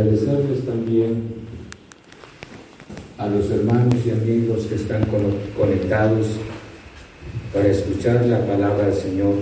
[0.00, 1.24] agradecerles también
[3.18, 5.04] a los hermanos y amigos que están
[5.56, 6.26] conectados
[7.52, 9.34] para escuchar la palabra del Señor.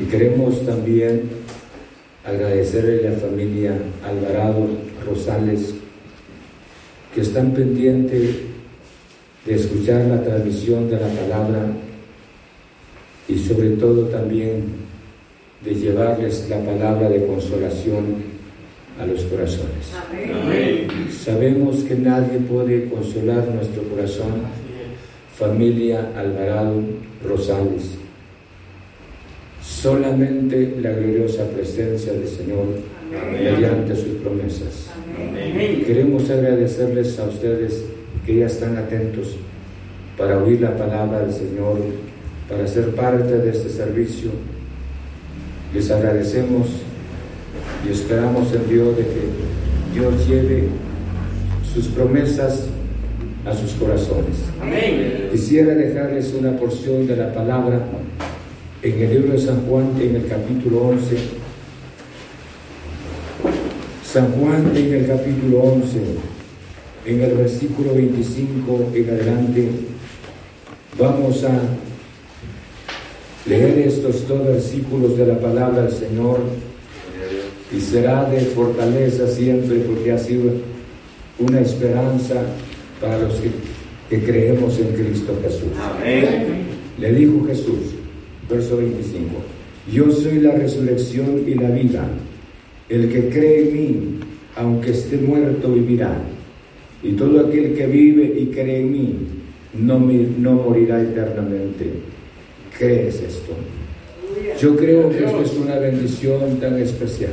[0.00, 1.28] Y queremos también
[2.24, 4.66] agradecerle a la familia Alvarado
[5.04, 5.74] Rosales
[7.14, 8.36] que están pendientes
[9.44, 11.66] de escuchar la transmisión de la palabra
[13.28, 14.86] y sobre todo también
[15.62, 18.25] de llevarles la palabra de consolación
[18.98, 19.92] a los corazones.
[21.24, 24.66] Sabemos que nadie puede consolar nuestro corazón.
[25.36, 26.80] Familia Alvarado
[27.22, 27.90] Rosales.
[29.62, 32.66] Solamente la gloriosa presencia del Señor
[33.30, 34.90] mediante sus promesas.
[35.86, 37.84] Queremos agradecerles a ustedes
[38.24, 39.36] que ya están atentos
[40.16, 41.78] para oír la palabra del Señor,
[42.48, 44.30] para ser parte de este servicio
[45.74, 46.68] les agradecemos
[47.86, 50.68] y esperamos en Dios de que Dios lleve
[51.72, 52.66] sus promesas
[53.44, 54.36] a sus corazones.
[55.30, 57.84] Quisiera dejarles una porción de la palabra
[58.82, 61.16] en el libro de San Juan, en el capítulo 11.
[64.04, 65.98] San Juan en el capítulo 11,
[67.06, 69.68] en el versículo 25 en adelante,
[70.98, 71.60] vamos a
[73.48, 76.40] leer estos dos versículos de la palabra del Señor
[77.72, 80.52] y será de fortaleza siempre porque ha sido
[81.38, 82.42] una esperanza
[83.00, 83.50] para los que,
[84.24, 85.68] creemos en Cristo Jesús.
[86.98, 87.94] Le dijo Jesús,
[88.48, 89.26] verso 25,
[89.92, 92.08] yo soy la resurrección y la vida.
[92.88, 94.20] El que cree en mí,
[94.54, 96.16] aunque esté muerto, vivirá.
[97.02, 99.14] Y todo aquel que vive y cree en mí,
[99.74, 102.16] no, no morirá eternamente
[102.78, 103.52] crees esto?
[104.60, 107.32] Yo creo que esto es una bendición tan especial.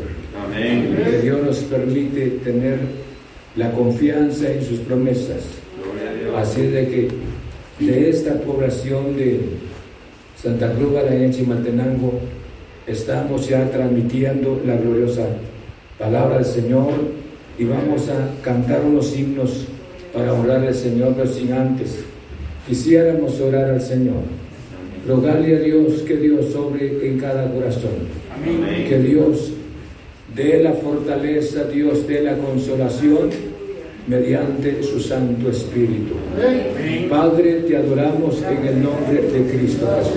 [0.52, 2.80] Que Dios nos permite tener
[3.56, 5.44] la confianza en sus promesas.
[6.36, 7.08] Así de que
[7.86, 9.42] de esta población de
[10.42, 12.20] Santa Cruz de Chimaltenango
[12.88, 15.26] estamos ya transmitiendo la gloriosa
[15.98, 16.92] palabra del Señor
[17.58, 19.66] y vamos a cantar unos himnos
[20.14, 22.04] para orar al Señor, pero sin antes.
[22.68, 24.24] Quisiéramos orar al Señor.
[25.08, 27.92] Rogarle a Dios que Dios sobre en cada corazón.
[28.88, 29.53] Que Dios
[30.36, 33.30] dé la fortaleza, Dios dé la consolación
[34.08, 36.16] mediante su Santo Espíritu.
[37.10, 40.16] Padre, te adoramos en el nombre de Cristo Jesús.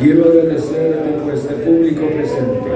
[0.00, 2.70] Quiero agradecerte por este público presente,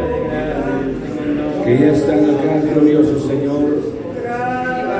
[1.64, 3.78] que ya están acá, glorioso Señor,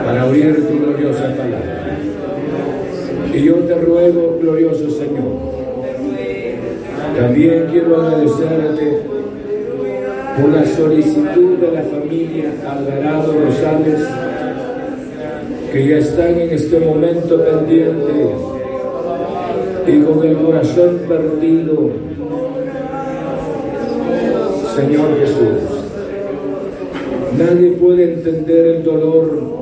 [0.04, 1.98] para oír tu gloriosa palabra.
[3.34, 5.50] Y yo te ruego, glorioso Señor,
[7.16, 9.09] también quiero agradecerte
[10.49, 14.01] la solicitud de la familia Alvarado Rosales,
[15.73, 18.31] que ya están en este momento pendientes
[19.87, 21.91] y con el corazón perdido.
[24.77, 25.84] Señor Jesús,
[27.39, 29.61] nadie puede entender el dolor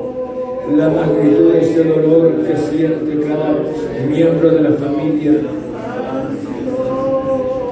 [0.77, 3.57] la magnitud de ese dolor que siente cada
[4.09, 5.33] miembro de la familia.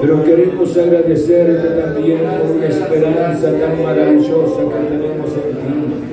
[0.01, 6.07] Pero queremos agradecerte también por una esperanza tan maravillosa que tenemos en ti.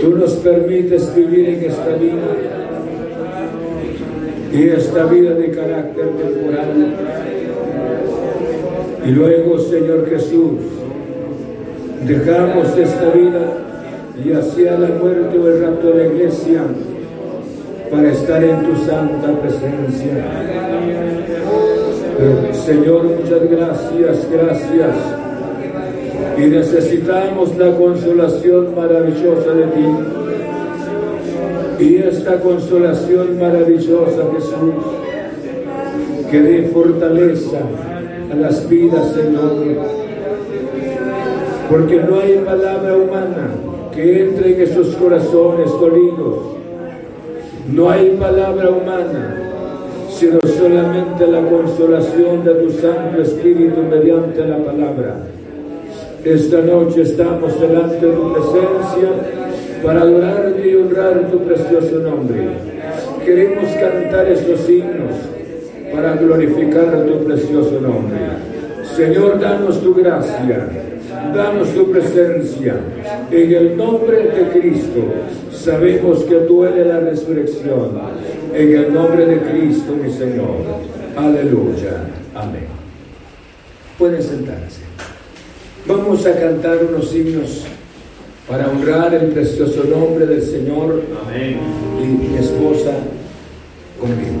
[0.00, 2.36] Tú nos permites vivir en esta vida
[4.52, 6.94] y esta vida de carácter temporal.
[9.04, 10.58] Y luego, Señor Jesús,
[12.06, 13.58] dejamos esta vida
[14.24, 16.62] y hacia la muerte o el rapto de la iglesia
[17.90, 20.24] para estar en tu santa presencia.
[22.52, 24.96] Señor, muchas gracias, gracias.
[26.38, 29.86] Y necesitamos la consolación maravillosa de ti.
[31.84, 34.74] Y esta consolación maravillosa, Jesús,
[36.30, 37.58] que dé fortaleza
[38.30, 39.56] a las vidas, Señor.
[41.68, 43.50] Porque no hay palabra humana
[43.94, 46.38] que entre en esos corazones dolidos.
[47.70, 49.41] No hay palabra humana,
[50.18, 55.16] sino solamente la consolación de tu Santo Espíritu mediante la palabra.
[56.24, 59.08] Esta noche estamos delante de tu presencia
[59.82, 62.46] para adorarte y honrar tu precioso nombre.
[63.24, 65.14] Queremos cantar estos himnos
[65.92, 68.18] para glorificar tu precioso nombre.
[68.96, 70.68] Señor, danos tu gracia
[71.34, 72.76] danos tu presencia.
[73.30, 75.00] En el nombre de Cristo,
[75.52, 78.00] sabemos que tú eres la resurrección.
[78.54, 80.56] En el nombre de Cristo, mi Señor.
[81.16, 82.04] Aleluya.
[82.34, 82.66] Amén.
[83.98, 84.82] Pueden sentarse.
[85.86, 87.64] Vamos a cantar unos himnos
[88.48, 91.56] para honrar el precioso nombre del Señor Amén.
[92.00, 92.92] y mi esposa
[93.98, 94.38] conmigo.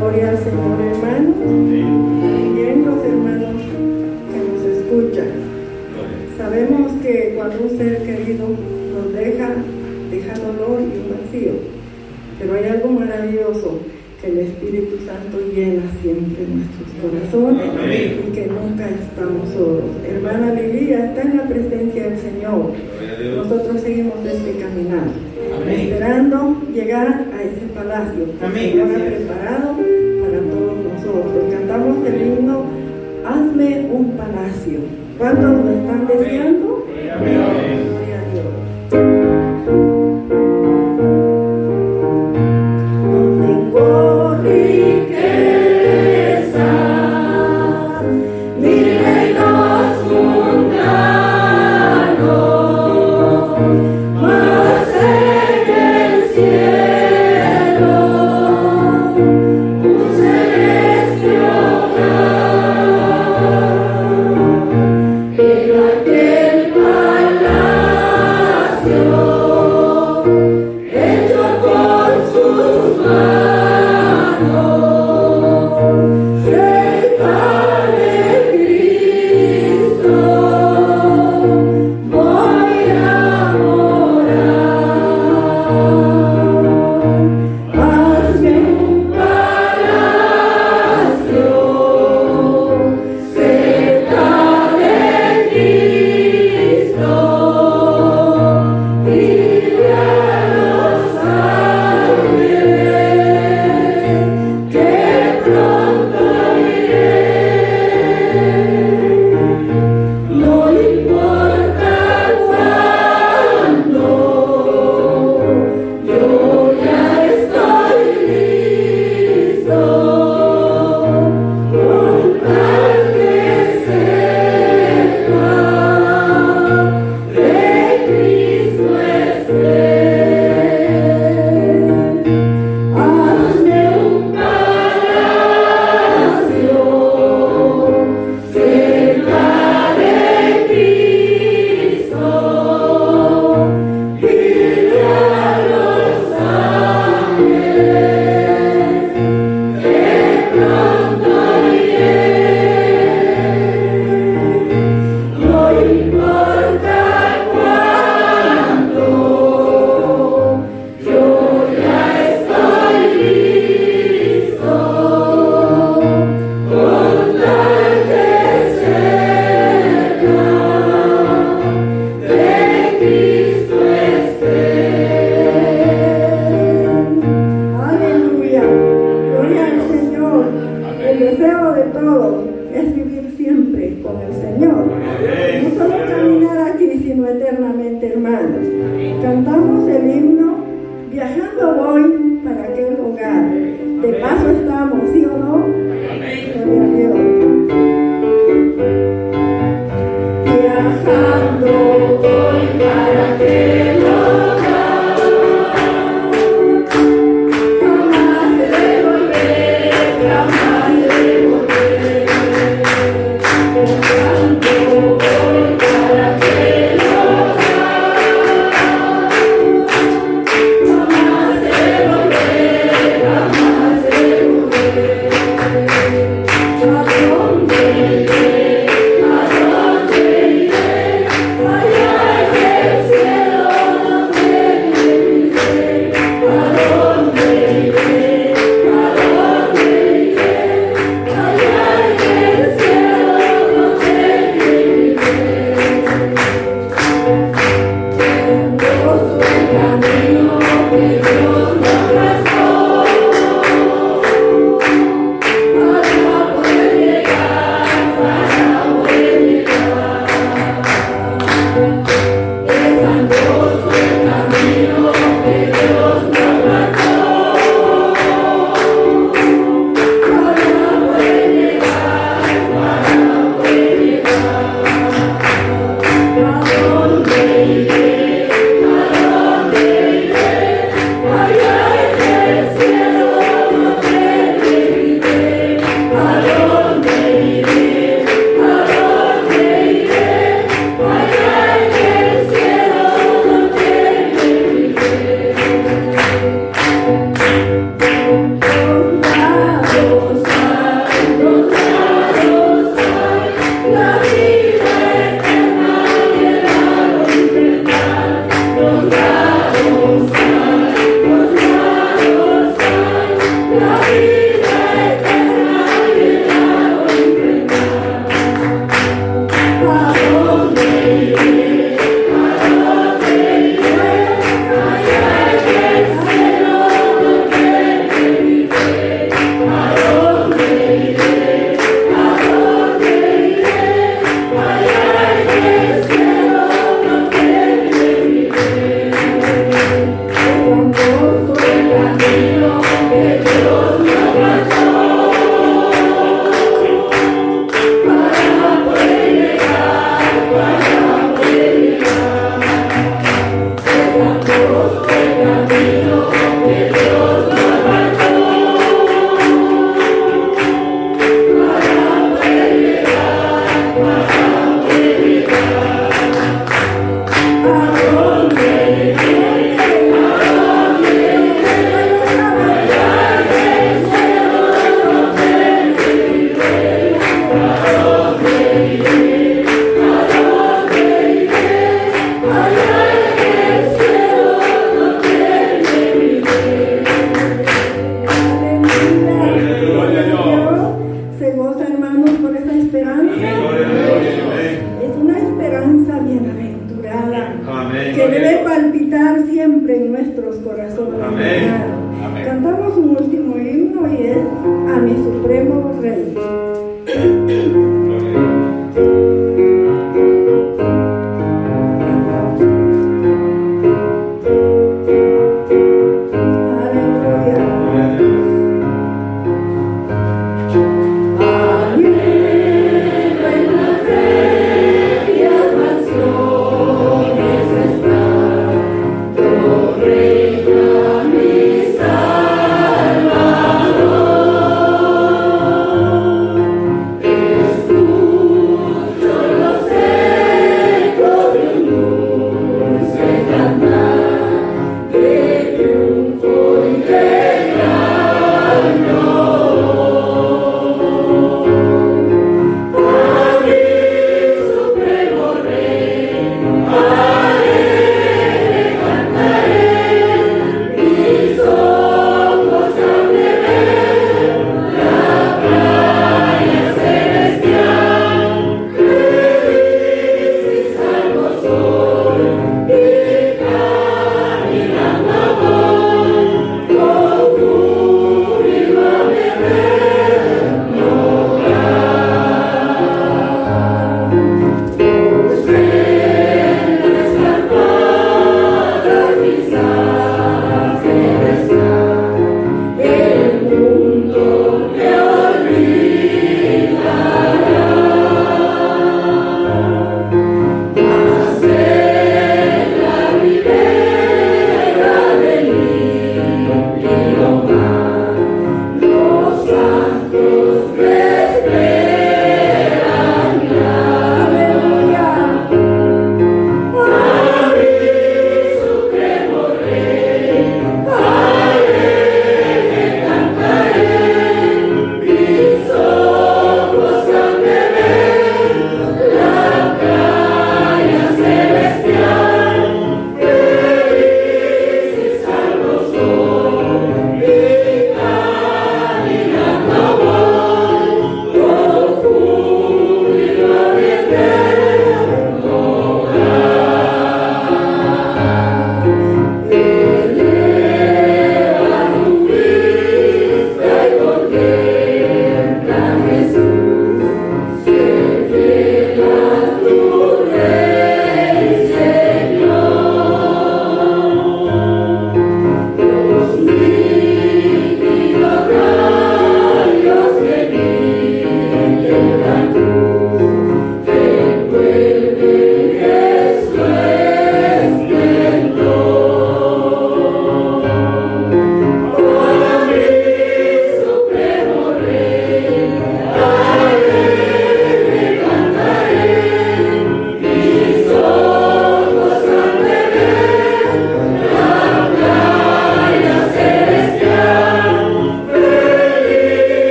[0.00, 1.36] Gloria al Señor, hermanos.
[1.40, 3.62] También los hermanos
[4.30, 5.28] que nos escuchan.
[6.36, 8.73] Sabemos que cuando un ser querido
[10.74, 11.52] dolor y un vacío.
[12.38, 13.80] Pero hay algo maravilloso
[14.20, 17.70] que el Espíritu Santo llena siempre nuestros corazones
[18.26, 19.84] y que nunca estamos solos.
[20.06, 22.72] Hermana Lilia está en la presencia del Señor.
[23.36, 25.08] Nosotros seguimos este caminar,
[25.68, 29.76] esperando llegar a ese palacio que el Señor ha preparado
[30.22, 31.44] para todos nosotros.
[31.52, 32.64] Cantamos el himno,
[33.26, 34.80] hazme un palacio.
[35.18, 36.86] ¿Cuántos lo están deseando?
[37.20, 37.93] Gloria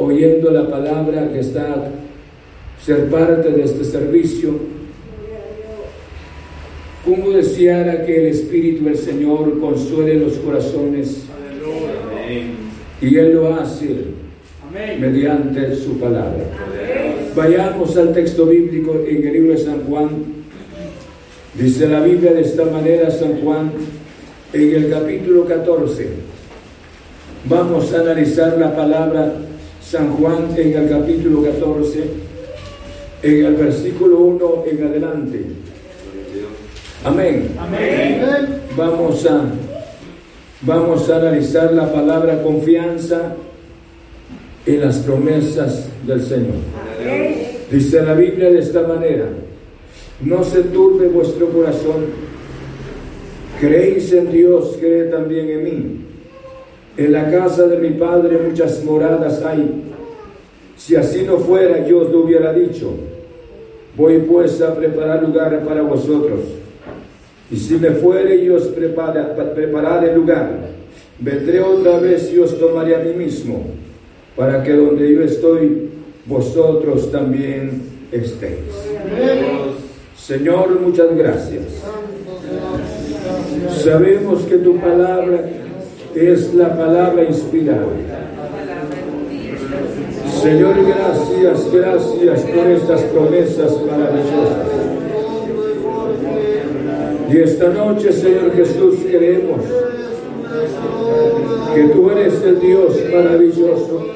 [0.00, 1.90] oyendo la palabra, que está
[2.84, 4.54] ser parte de este servicio.
[7.04, 11.24] Como deseara que el Espíritu del Señor consuele los corazones.
[13.00, 13.88] Y Él lo hace
[14.98, 16.44] mediante su palabra.
[17.34, 20.40] Vayamos al texto bíblico en el libro de San Juan,
[21.54, 23.72] Dice la Biblia de esta manera, San Juan,
[24.52, 26.08] en el capítulo 14.
[27.46, 29.34] Vamos a analizar la palabra
[29.90, 32.04] San Juan en el capítulo 14,
[33.24, 35.44] en el versículo 1 en adelante.
[37.02, 37.48] Amén.
[37.58, 38.60] Amén.
[38.76, 39.46] Vamos a,
[40.60, 43.34] vamos a analizar la palabra confianza
[44.64, 46.54] en las promesas del Señor.
[47.68, 49.26] Dice la Biblia de esta manera,
[50.20, 52.04] no se turbe vuestro corazón,
[53.60, 56.09] creéis en Dios, cree también en mí.
[57.00, 59.84] En la casa de mi Padre muchas moradas hay.
[60.76, 62.90] Si así no fuera, yo os lo hubiera dicho.
[63.96, 66.40] Voy pues a preparar lugar para vosotros.
[67.50, 70.50] Y si me fuere, yo os prepara, prepararé lugar.
[71.18, 73.64] Vendré otra vez y os tomaré a mí mismo,
[74.36, 75.88] para que donde yo estoy,
[76.26, 77.80] vosotros también
[78.12, 78.58] estéis.
[80.18, 81.64] Señor, muchas gracias.
[83.70, 85.59] Sabemos que tu palabra
[86.14, 87.86] es la palabra inspirada.
[90.42, 94.66] Señor, gracias, gracias por estas promesas maravillosas.
[97.30, 99.60] Y esta noche, Señor Jesús, queremos
[101.74, 104.06] que tú eres el Dios maravilloso.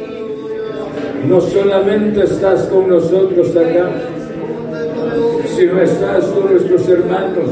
[1.28, 3.90] No solamente estás con nosotros acá,
[5.57, 7.50] sino estás con nuestros hermanos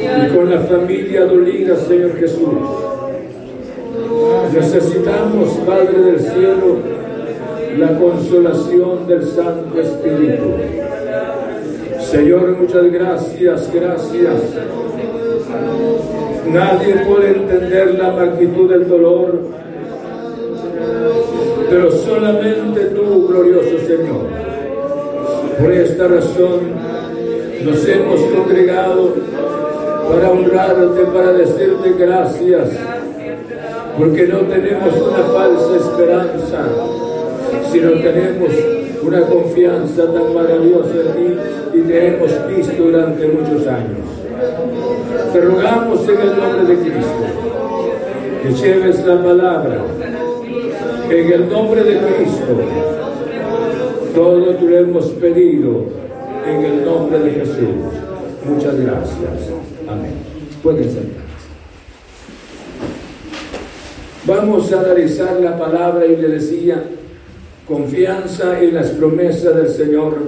[0.00, 2.89] y con la familia dolida, Señor Jesús.
[4.52, 6.78] Necesitamos, Padre del cielo,
[7.78, 10.54] la consolación del Santo Espíritu.
[12.00, 14.34] Señor, muchas gracias, gracias.
[16.52, 19.40] Nadie puede entender la magnitud del dolor,
[21.68, 24.26] pero solamente tú, glorioso Señor.
[25.60, 26.60] Por esta razón
[27.64, 29.14] nos hemos congregado
[30.10, 32.70] para honrarte, para decirte gracias
[34.00, 36.64] porque no tenemos una falsa esperanza,
[37.70, 38.50] sino tenemos
[39.02, 44.08] una confianza tan maravillosa en ti y te hemos visto durante muchos años.
[45.34, 47.24] Te rogamos en el nombre de Cristo
[48.42, 49.82] que lleves la palabra
[51.10, 52.56] en el nombre de Cristo.
[54.14, 55.84] Todo tú lo hemos pedido
[56.46, 57.68] en el nombre de Jesús.
[58.48, 59.50] Muchas gracias.
[59.86, 60.14] Amén.
[60.62, 61.29] Pueden sentar.
[64.30, 66.84] Vamos a analizar la palabra y le decía,
[67.66, 70.18] confianza en las promesas del Señor.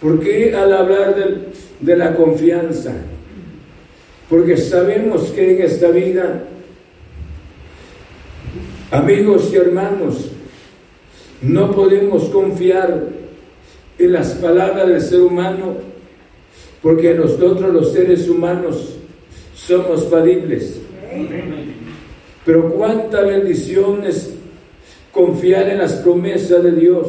[0.00, 1.38] ¿Por qué al hablar de,
[1.80, 2.92] de la confianza?
[4.30, 6.44] Porque sabemos que en esta vida,
[8.92, 10.30] amigos y hermanos,
[11.42, 13.08] no podemos confiar
[13.98, 15.78] en las palabras del ser humano,
[16.80, 18.98] porque nosotros los seres humanos
[19.56, 20.78] somos falibles.
[22.44, 24.34] Pero cuánta bendición es
[25.12, 27.06] confiar en las promesas de Dios.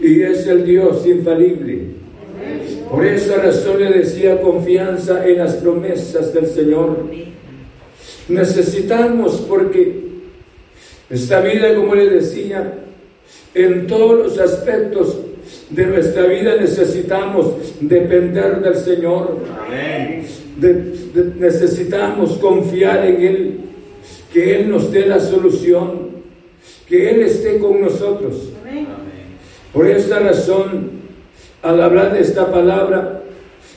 [0.00, 2.00] Y es el Dios infalible.
[2.90, 7.06] Por esa razón le decía confianza en las promesas del Señor.
[8.28, 10.10] Necesitamos porque
[11.08, 12.74] esta vida, como le decía,
[13.54, 15.18] en todos los aspectos
[15.70, 19.38] de nuestra vida necesitamos depender del Señor.
[21.38, 23.60] necesitamos confiar en Él
[24.32, 26.10] que Él nos dé la solución,
[26.88, 28.50] que Él esté con nosotros.
[29.72, 30.90] Por esta razón,
[31.62, 33.22] al hablar de esta palabra,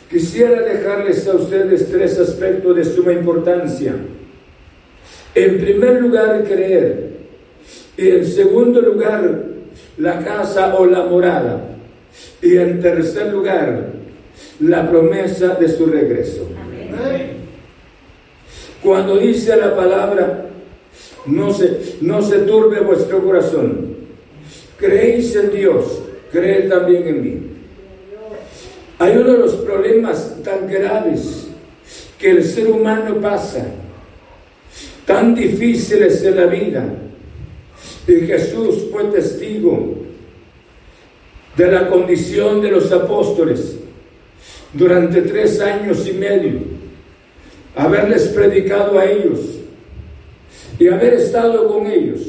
[0.10, 3.96] quisiera dejarles a ustedes tres aspectos de suma importancia.
[5.36, 7.14] En primer lugar, creer.
[7.98, 9.44] Y en segundo lugar,
[9.98, 11.62] la casa o la morada.
[12.42, 13.94] Y en tercer lugar,
[14.60, 16.48] la promesa de su regreso.
[18.84, 20.50] Cuando dice la palabra,
[21.26, 23.96] no se, no se turbe vuestro corazón.
[24.78, 27.42] Creéis en Dios, creed también en mí.
[29.00, 31.48] Hay uno de los problemas tan graves
[32.20, 33.66] que el ser humano pasa,
[35.06, 36.86] tan difíciles en la vida.
[38.06, 39.96] Y Jesús fue testigo
[41.56, 43.78] de la condición de los apóstoles
[44.74, 46.73] durante tres años y medio
[47.76, 49.40] haberles predicado a ellos
[50.80, 52.22] y haber estado con ellos,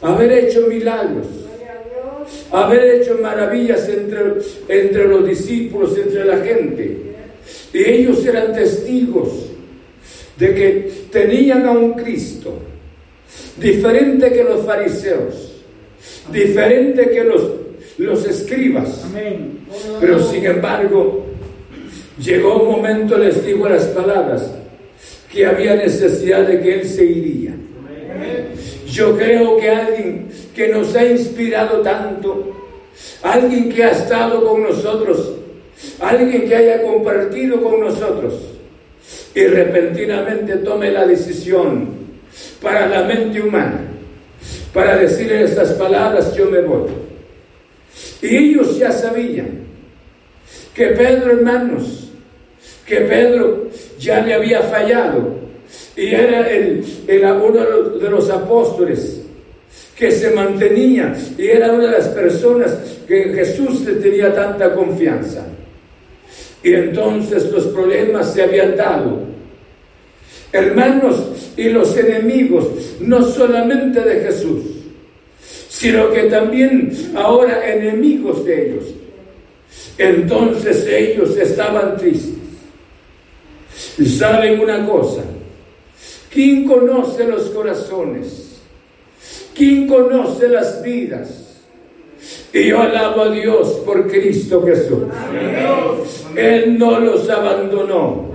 [0.00, 1.26] haber hecho milagros,
[2.50, 4.20] haber hecho maravillas entre,
[4.68, 6.98] entre los discípulos, entre la gente.
[7.72, 9.50] Y ellos eran testigos
[10.38, 12.54] de que tenían a un Cristo
[13.58, 15.62] diferente que los fariseos,
[16.32, 17.42] diferente que los,
[17.98, 19.04] los escribas.
[20.00, 21.23] Pero sin embargo,
[22.18, 24.50] llegó un momento, les digo las palabras,
[25.32, 27.54] que había necesidad de que Él se iría.
[28.86, 32.54] Yo creo que alguien que nos ha inspirado tanto,
[33.22, 35.32] alguien que ha estado con nosotros,
[36.00, 38.34] alguien que haya compartido con nosotros
[39.34, 41.88] y repentinamente tome la decisión
[42.62, 43.80] para la mente humana,
[44.72, 46.90] para decir estas palabras, yo me voy.
[48.22, 49.63] Y ellos ya sabían
[50.74, 52.08] que Pedro, hermanos,
[52.86, 55.34] que Pedro ya le había fallado
[55.96, 59.22] y era, el, uno de los apóstoles
[59.96, 65.46] que se mantenía y era una de las personas que Jesús le tenía tanta confianza.
[66.62, 69.20] Y entonces los problemas se habían dado.
[70.52, 72.66] Hermanos y los enemigos,
[73.00, 74.62] no solamente de Jesús,
[75.68, 78.84] sino que también ahora enemigos de ellos.
[79.98, 82.34] Entonces ellos estaban tristes.
[83.98, 85.22] Y saben una cosa,
[86.30, 88.60] ¿quién conoce los corazones?
[89.54, 91.44] ¿Quién conoce las vidas?
[92.52, 95.04] Y yo alabo a Dios por Cristo Jesús.
[96.36, 98.32] Él no los abandonó.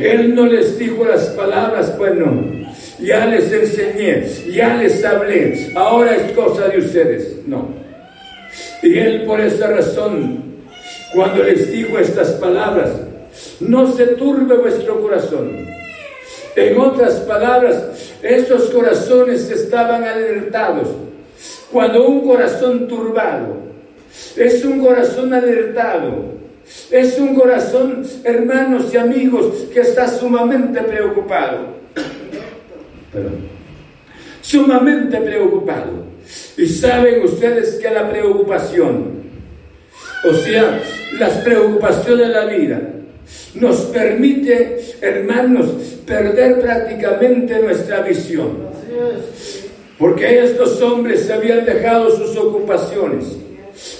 [0.00, 2.44] Él no les dijo las palabras, bueno,
[3.00, 7.46] ya les enseñé, ya les hablé, ahora es cosa de ustedes.
[7.46, 7.68] No.
[8.82, 10.57] Y Él por esa razón,
[11.14, 12.90] cuando les dijo estas palabras,
[13.60, 15.66] no se turbe vuestro corazón.
[16.56, 20.88] En otras palabras, esos corazones estaban alertados.
[21.70, 23.68] Cuando un corazón turbado
[24.36, 26.38] es un corazón alertado,
[26.90, 31.78] es un corazón, hermanos y amigos, que está sumamente preocupado.
[33.12, 33.48] Perdón.
[34.40, 36.08] Sumamente preocupado.
[36.56, 39.17] Y saben ustedes que la preocupación,
[40.24, 40.80] o sea,
[41.18, 42.80] las preocupaciones de la vida,
[43.54, 45.66] nos permite, hermanos,
[46.06, 48.68] perder prácticamente nuestra visión.
[49.98, 53.24] Porque estos hombres habían dejado sus ocupaciones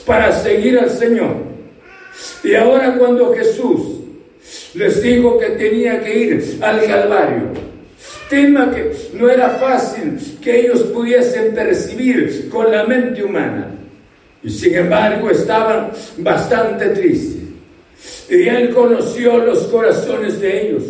[0.07, 1.37] para seguir al Señor.
[2.43, 3.99] Y ahora cuando Jesús
[4.75, 7.43] les dijo que tenía que ir al Calvario,
[8.29, 13.78] tema que no era fácil que ellos pudiesen percibir con la mente humana.
[14.49, 17.43] Sin embargo estaban bastante tristes.
[18.29, 20.83] Y Él conoció los corazones de ellos.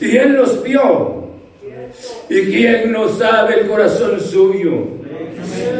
[0.00, 1.22] Y Él los vio.
[2.28, 5.02] ¿Y quién no sabe el corazón suyo?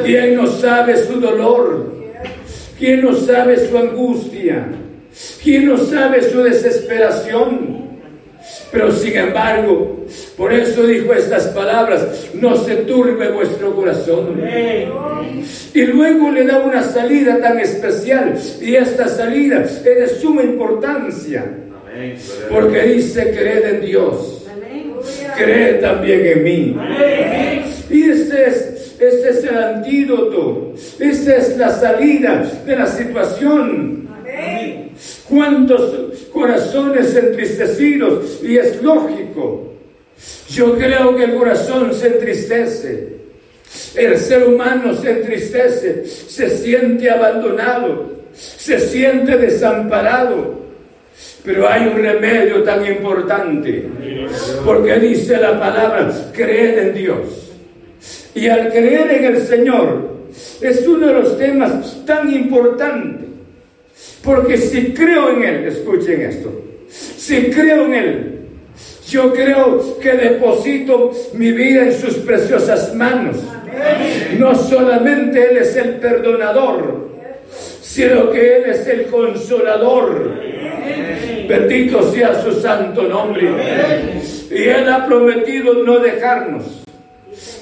[0.05, 1.93] ¿Quién no sabe su dolor?
[2.79, 4.67] ¿Quién no sabe su angustia?
[5.43, 7.82] ¿Quién no sabe su desesperación?
[8.71, 10.05] Pero sin embargo,
[10.37, 14.43] por eso dijo estas palabras, no se turbe vuestro corazón.
[15.75, 21.45] Y luego le da una salida tan especial y esta salida es de suma importancia.
[22.51, 24.47] Porque dice, creed en Dios.
[25.37, 26.77] Creed también en mí.
[27.91, 30.75] Y este es, este es el antídoto.
[30.99, 34.02] Esta es la salida de la situación.
[35.33, 38.41] ¿Cuántos corazones entristecidos?
[38.43, 39.73] Y es lógico.
[40.51, 43.17] Yo creo que el corazón se entristece.
[43.97, 50.61] El ser humano se entristece, se siente abandonado, se siente desamparado.
[51.43, 53.89] Pero hay un remedio tan importante,
[54.67, 57.53] porque dice la palabra, creed en Dios.
[58.35, 60.13] Y al creer en el Señor
[60.61, 63.32] es uno de los temas tan importantes,
[64.23, 68.33] porque si creo en Él, escuchen esto, si creo en Él,
[69.09, 73.37] yo creo que deposito mi vida en sus preciosas manos.
[74.39, 77.11] No solamente Él es el perdonador,
[77.81, 80.41] sino que Él es el consolador.
[81.49, 83.51] Bendito sea su santo nombre.
[84.51, 86.82] Y Él ha prometido no dejarnos.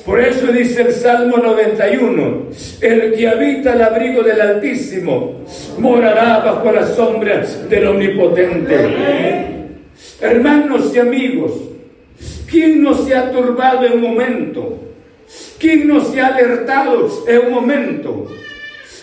[0.05, 2.47] Por eso dice el Salmo 91,
[2.81, 5.45] el que habita el abrigo del Altísimo
[5.79, 8.77] morará bajo las sombras del Omnipotente.
[10.21, 11.53] Hermanos y amigos,
[12.51, 14.79] ¿quién no se ha turbado en un momento?
[15.59, 18.27] ¿Quién no se ha alertado en un momento?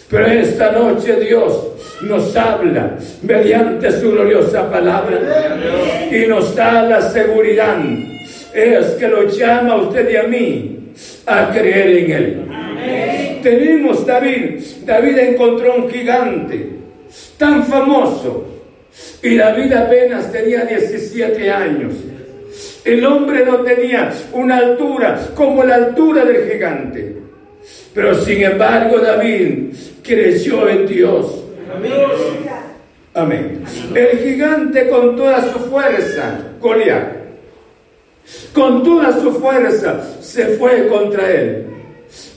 [0.09, 1.67] Pero esta noche Dios
[2.01, 5.19] nos habla mediante su gloriosa palabra
[6.11, 7.77] y nos da la seguridad.
[8.57, 10.79] Es que lo llama a usted y a mí
[11.27, 13.39] a creer en Él.
[13.43, 14.59] Tenemos David.
[14.83, 16.69] David encontró un gigante
[17.37, 18.47] tan famoso
[19.21, 21.93] y David apenas tenía 17 años.
[22.83, 27.15] El hombre no tenía una altura como la altura del gigante.
[27.93, 31.43] Pero sin embargo David creció en Dios.
[33.13, 33.63] Amén.
[33.93, 37.16] El gigante con toda su fuerza, Goliat,
[38.53, 41.65] con toda su fuerza se fue contra él.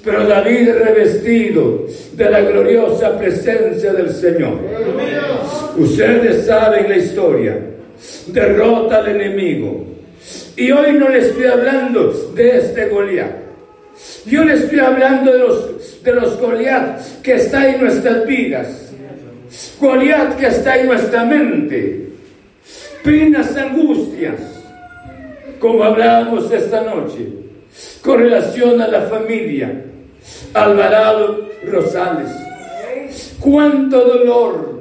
[0.05, 4.59] Pero David revestido de la gloriosa presencia del Señor.
[5.76, 7.59] Ustedes saben la historia.
[8.29, 9.87] Derrota al enemigo.
[10.57, 13.33] Y hoy no le estoy hablando de este Goliat.
[14.26, 18.92] Yo le estoy hablando de los, de los Goliat que está en nuestras vidas.
[19.81, 22.09] Goliat que está en nuestra mente.
[23.03, 24.60] Penas, angustias.
[25.61, 27.29] Como hablábamos esta noche.
[28.03, 29.85] Con relación a la familia.
[30.55, 32.31] Alvarado Rosales.
[33.38, 34.81] Cuánto dolor.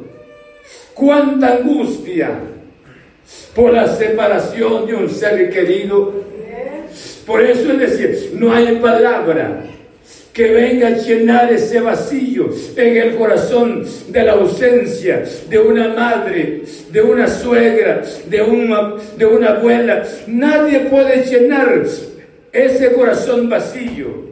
[0.96, 2.40] Cuánta angustia
[3.56, 6.14] por la separación de un ser querido.
[7.26, 9.64] Por eso es decir, no hay palabra
[10.34, 16.62] que venga a llenar ese vacío en el corazón de la ausencia de una madre,
[16.92, 20.04] de una suegra, de una, de una abuela.
[20.28, 21.84] Nadie puede llenar
[22.52, 24.30] ese corazón vacío.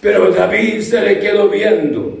[0.00, 2.18] Pero David se le quedó viendo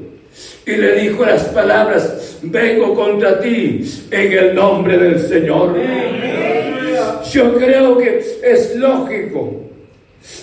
[0.66, 5.76] y le dijo las palabras, vengo contra ti en el nombre del Señor.
[7.32, 9.69] Yo creo que es lógico,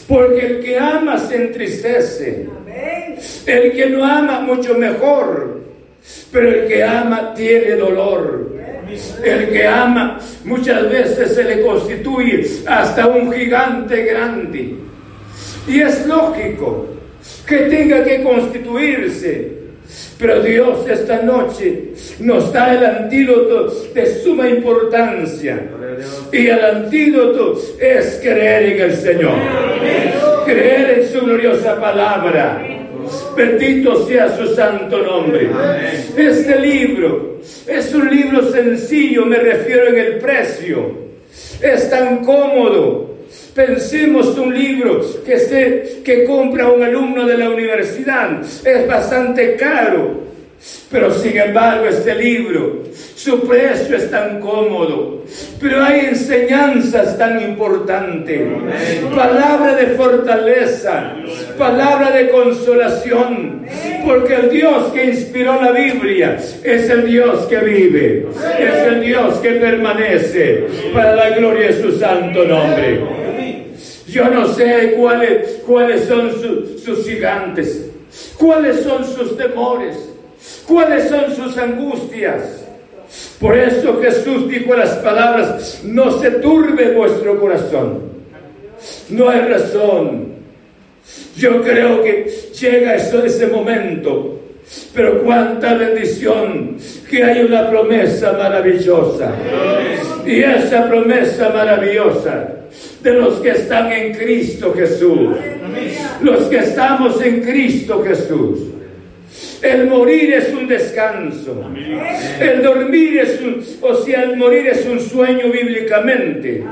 [0.07, 2.47] porque el que ama se entristece,
[3.45, 5.61] el que no ama mucho mejor,
[6.31, 8.55] pero el que ama tiene dolor.
[9.21, 14.75] El que ama muchas veces se le constituye hasta un gigante grande.
[15.67, 16.87] Y es lógico
[17.45, 19.66] que tenga que constituirse
[20.19, 25.61] pero Dios esta noche nos da el antídoto de suma importancia.
[26.31, 29.33] Y el antídoto es creer en el Señor.
[30.45, 32.63] Creer en su gloriosa palabra.
[33.35, 35.49] Bendito sea su santo nombre.
[36.17, 41.07] Este libro es un libro sencillo, me refiero en el precio.
[41.61, 43.16] Es tan cómodo
[43.57, 48.39] Pensemos un libro que, se, que compra un alumno de la universidad.
[48.63, 50.27] Es bastante caro.
[50.89, 52.83] Pero sin embargo este libro,
[53.15, 55.23] su precio es tan cómodo,
[55.59, 58.41] pero hay enseñanzas tan importantes,
[59.15, 61.13] palabra de fortaleza,
[61.57, 63.65] palabra de consolación,
[64.05, 69.35] porque el Dios que inspiró la Biblia es el Dios que vive, es el Dios
[69.39, 73.01] que permanece para la gloria de su santo nombre.
[74.07, 76.31] Yo no sé cuáles, cuáles son
[76.83, 77.89] sus gigantes,
[78.37, 80.06] cuáles son sus temores,
[80.67, 82.65] cuáles son sus angustias.
[83.39, 88.01] Por eso Jesús dijo las palabras, no se turbe vuestro corazón.
[89.09, 90.33] No hay razón.
[91.37, 92.25] Yo creo que
[92.59, 94.33] llega eso, ese momento.
[94.93, 96.75] Pero cuánta bendición
[97.09, 99.33] que hay una promesa maravillosa.
[100.25, 102.49] Y esa promesa maravillosa
[103.01, 105.37] de los que están en Cristo Jesús.
[106.21, 108.59] Los que estamos en Cristo Jesús.
[109.61, 111.63] El morir es un descanso.
[112.39, 116.63] El dormir es un, o sea, el morir es un sueño bíblicamente.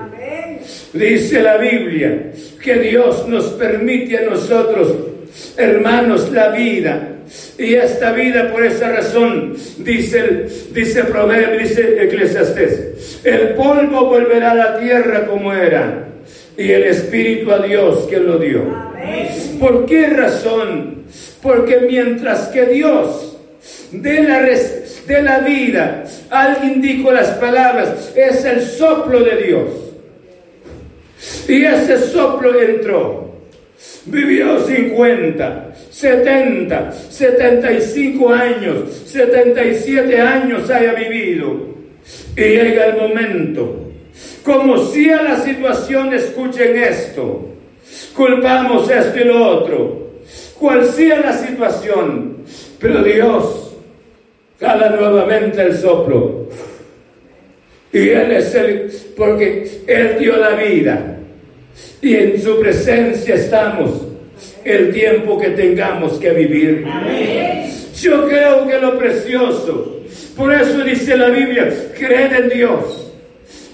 [0.94, 2.32] Dice la Biblia
[2.64, 4.96] que Dios nos permite a nosotros,
[5.58, 7.10] hermanos, la vida.
[7.58, 14.56] Y esta vida por esa razón, dice, dice Proverbio, dice Eclesiastés, el polvo volverá a
[14.56, 16.06] la tierra como era
[16.58, 18.64] y el Espíritu a Dios que lo dio.
[19.60, 21.04] ¿Por qué razón?
[21.46, 23.38] Porque mientras que Dios
[23.92, 29.70] de la, de la vida, alguien dijo las palabras, es el soplo de Dios.
[31.48, 33.36] Y ese soplo entró.
[34.08, 41.76] Vivió 50, 70, 75 años, 77 años haya vivido.
[42.36, 43.86] Y llega el momento
[44.44, 47.50] como si la situación, escuchen esto,
[48.16, 50.05] culpamos esto y lo otro,
[50.60, 52.38] cual sea la situación,
[52.80, 53.76] pero Dios
[54.60, 56.50] jala nuevamente el soplo.
[57.92, 61.18] Y Él es el, porque Él dio la vida.
[62.02, 64.06] Y en su presencia estamos
[64.64, 66.86] el tiempo que tengamos que vivir.
[68.02, 70.02] Yo creo que lo precioso,
[70.36, 73.14] por eso dice la Biblia, creed en Dios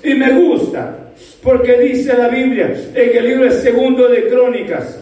[0.04, 5.01] y me gusta, porque dice la Biblia en el libro segundo de Crónicas,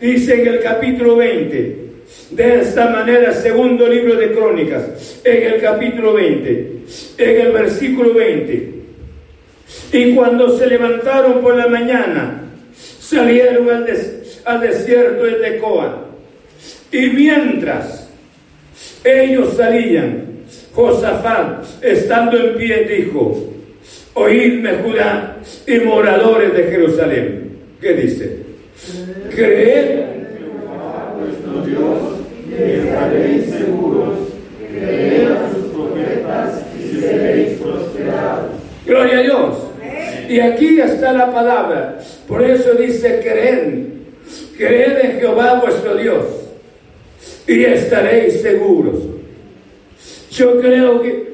[0.00, 1.90] dice en el capítulo 20,
[2.30, 6.72] de esta manera, segundo libro de Crónicas, en el capítulo 20,
[7.18, 8.74] en el versículo 20.
[9.92, 12.42] Y cuando se levantaron por la mañana,
[12.74, 16.06] salieron al, desierto de Tecoa.
[16.92, 18.08] Y mientras
[19.04, 20.30] ellos salían,
[20.72, 23.52] Josafat, estando en pie, dijo,
[24.14, 25.36] oídme Judá
[25.66, 27.50] y moradores de Jerusalén.
[27.80, 28.39] ¿Qué dice?
[29.30, 30.00] Creed
[31.18, 31.98] vuestro Dios
[32.48, 34.18] y estaréis seguros.
[34.58, 38.50] Creed a sus profetas y seréis prosperados.
[38.86, 39.56] Gloria a Dios.
[40.28, 41.98] Y aquí está la palabra.
[42.26, 43.84] Por eso dice creed.
[44.56, 46.24] Creed en Jehová vuestro Dios.
[47.46, 48.98] Y estaréis seguros.
[50.30, 51.28] Yo creo que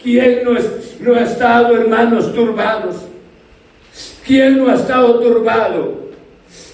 [0.00, 0.52] ¿quién no,
[1.00, 2.96] no ha estado, hermanos, turbados?
[4.24, 6.09] ¿Quién no ha estado turbado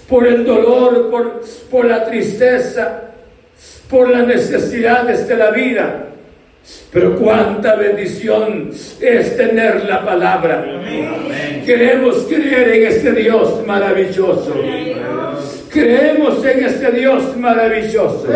[0.08, 3.02] por el dolor, por, por la tristeza,
[3.88, 6.02] por las necesidades de la vida?
[6.92, 10.64] Pero cuánta bendición es tener la palabra.
[11.64, 14.54] Queremos creer en este Dios maravilloso.
[15.70, 18.26] Creemos en este Dios maravilloso.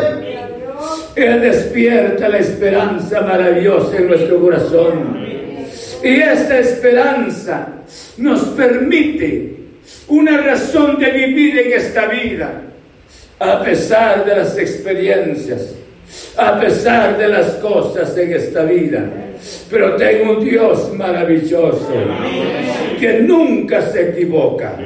[1.16, 5.18] Él despierta la esperanza maravillosa en nuestro corazón.
[6.02, 7.68] Y esta esperanza
[8.18, 9.59] nos permite
[10.08, 12.62] una razón de vivir en esta vida,
[13.38, 15.74] a pesar de las experiencias,
[16.36, 19.08] a pesar de las cosas en esta vida.
[19.70, 21.92] Pero tengo un Dios maravilloso
[22.98, 24.76] que nunca se equivoca.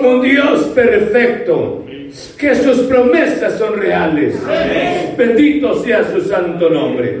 [0.00, 1.84] Un Dios perfecto
[2.36, 4.36] que sus promesas son reales.
[5.16, 7.18] Bendito sea su santo nombre.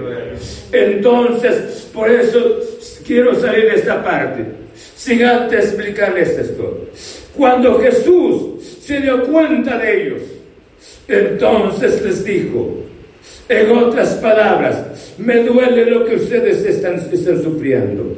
[0.72, 2.60] Entonces, por eso
[3.06, 6.88] quiero salir de esta parte, sin antes explicarles esto.
[7.36, 10.22] Cuando Jesús se dio cuenta de ellos,
[11.08, 12.80] entonces les dijo,
[13.48, 18.16] en otras palabras, me duele lo que ustedes están, están sufriendo,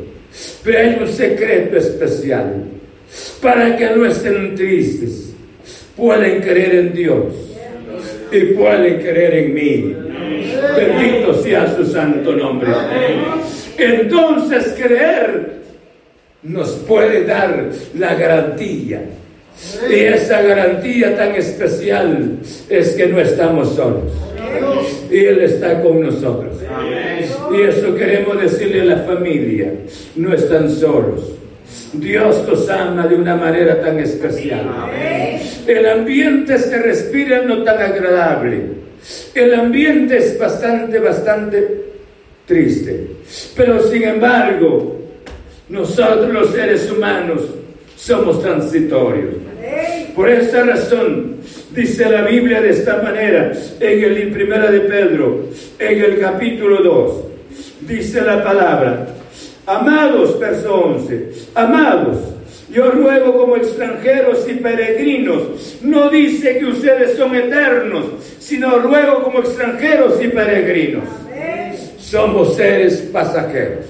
[0.63, 2.65] pero hay un secreto especial
[3.41, 5.33] para que no estén tristes
[5.97, 7.35] pueden creer en Dios
[8.31, 9.97] y pueden creer en mí.
[10.77, 12.71] Bendito sea su santo nombre.
[13.77, 15.63] Entonces creer
[16.43, 19.03] nos puede dar la garantía.
[19.89, 24.13] Y esa garantía tan especial es que no estamos solos.
[25.11, 26.57] Y Él está con nosotros.
[27.53, 29.73] Y eso queremos decirle a la familia.
[30.17, 31.33] No están solos.
[31.93, 34.71] Dios los ama de una manera tan especial.
[35.67, 38.83] El ambiente se respira no tan agradable.
[39.35, 41.85] El ambiente es bastante, bastante
[42.47, 43.07] triste.
[43.57, 45.02] Pero sin embargo,
[45.69, 47.43] nosotros los seres humanos
[47.97, 49.35] somos transitorios.
[50.15, 51.37] Por esta razón,
[51.75, 55.47] dice la Biblia de esta manera, en el primera de Pedro,
[55.79, 57.13] en el capítulo 2,
[57.83, 59.07] dice la palabra,
[59.67, 62.19] amados, verso 11, amados,
[62.73, 65.79] yo ruego como extranjeros y peregrinos.
[65.83, 68.07] No dice que ustedes son eternos,
[68.39, 71.05] sino ruego como extranjeros y peregrinos.
[71.99, 73.87] Somos seres pasajeros.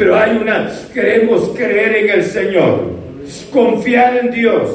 [0.00, 2.90] Pero hay una, queremos creer en el Señor,
[3.52, 4.70] confiar en Dios.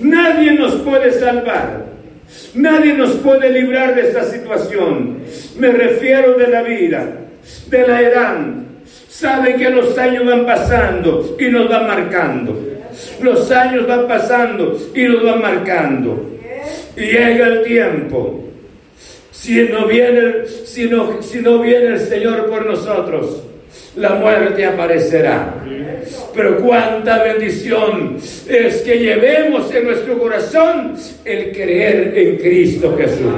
[0.00, 1.86] Nadie nos puede salvar.
[2.52, 5.20] Nadie nos puede librar de esta situación.
[5.56, 7.06] Me refiero de la vida,
[7.68, 8.38] de la edad,
[9.08, 12.60] Saben que los años van pasando y nos van marcando.
[13.22, 16.38] Los años van pasando y nos van marcando.
[16.96, 18.44] Y llega el tiempo.
[19.30, 23.44] Si no viene, si no, si no viene el Señor por nosotros,
[23.96, 25.54] la muerte aparecerá.
[26.34, 28.16] Pero cuánta bendición
[28.48, 30.94] es que llevemos en nuestro corazón
[31.24, 33.32] el creer en Cristo Jesús.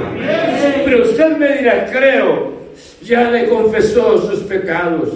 [0.85, 2.53] Pero usted me dirá, creo,
[3.01, 5.09] ya le confesó sus pecados.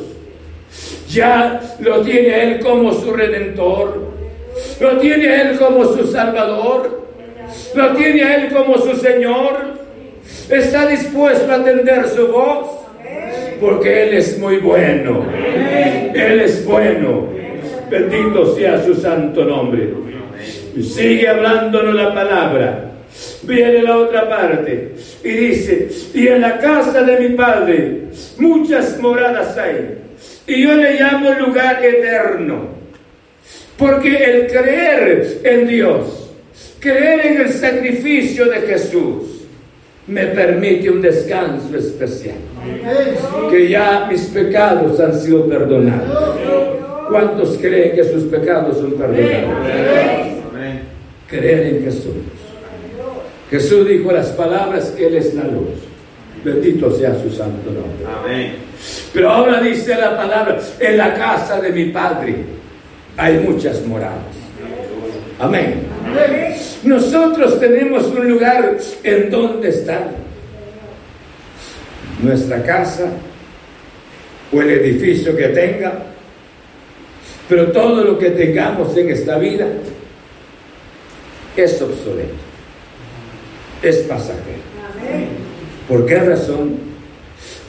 [1.09, 4.13] Ya lo tiene Él como su redentor,
[4.79, 7.07] lo tiene Él como su salvador,
[7.75, 9.73] lo tiene Él como su Señor,
[10.49, 12.82] está dispuesto a atender su voz,
[13.63, 17.29] porque Él es muy bueno, Él es bueno,
[17.89, 19.87] bendito sea su santo nombre.
[20.81, 22.89] Sigue hablándonos la palabra.
[23.43, 28.01] Viene la otra parte y dice, y en la casa de mi padre
[28.37, 29.99] muchas moradas hay
[30.45, 32.67] y yo le llamo lugar eterno.
[33.77, 36.31] Porque el creer en Dios,
[36.79, 39.32] creer en el sacrificio de Jesús,
[40.07, 42.35] me permite un descanso especial.
[43.49, 46.37] Que ya mis pecados han sido perdonados.
[47.09, 50.37] ¿Cuántos creen que sus pecados son perdonados?
[51.27, 52.13] Creer en Jesús.
[53.49, 55.69] Jesús dijo las palabras que Él es la luz.
[56.43, 58.05] Bendito sea su santo nombre.
[58.19, 58.55] Amén.
[59.13, 62.35] Pero ahora dice la palabra, en la casa de mi padre
[63.15, 64.17] hay muchas moradas.
[65.39, 65.83] Amén.
[66.83, 70.11] Nosotros tenemos un lugar en donde estar.
[72.21, 73.09] Nuestra casa
[74.51, 75.93] o el edificio que tenga,
[77.49, 79.67] pero todo lo que tengamos en esta vida
[81.55, 82.33] es obsoleto,
[83.81, 84.63] es pasajero.
[85.87, 86.77] ¿Por qué razón?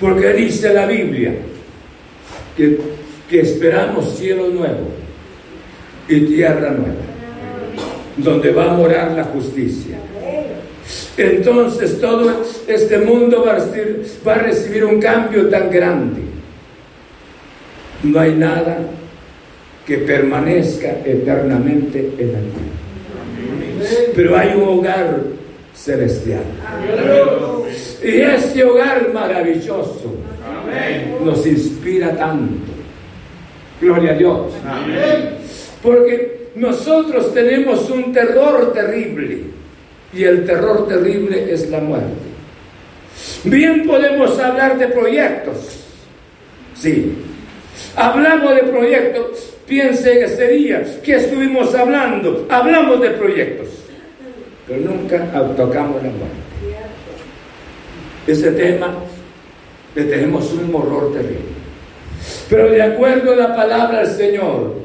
[0.00, 1.34] Porque dice la Biblia
[2.56, 2.78] que,
[3.28, 4.90] que esperamos cielo nuevo
[6.08, 7.03] y tierra nueva,
[8.16, 9.96] donde va a morar la justicia.
[11.16, 16.22] Entonces todo este mundo va a, recibir, va a recibir un cambio tan grande.
[18.02, 18.78] No hay nada
[19.86, 24.12] que permanezca eternamente en la tierra.
[24.14, 25.20] Pero hay un hogar
[25.74, 26.42] celestial.
[28.02, 30.14] Y este hogar maravilloso
[31.24, 32.72] nos inspira tanto.
[33.80, 34.52] Gloria a Dios.
[35.82, 39.40] Porque nosotros tenemos un terror terrible
[40.12, 42.34] y el terror terrible es la muerte.
[43.44, 45.84] Bien podemos hablar de proyectos.
[46.74, 47.16] Sí.
[47.96, 49.54] Hablamos de proyectos.
[49.66, 52.46] Piense en ese día que estuvimos hablando.
[52.48, 53.68] Hablamos de proyectos.
[54.66, 55.24] Pero nunca
[55.56, 56.44] tocamos la muerte.
[58.26, 58.94] Ese tema
[59.94, 61.54] le tenemos un horror terrible.
[62.48, 64.83] Pero de acuerdo a la palabra del Señor,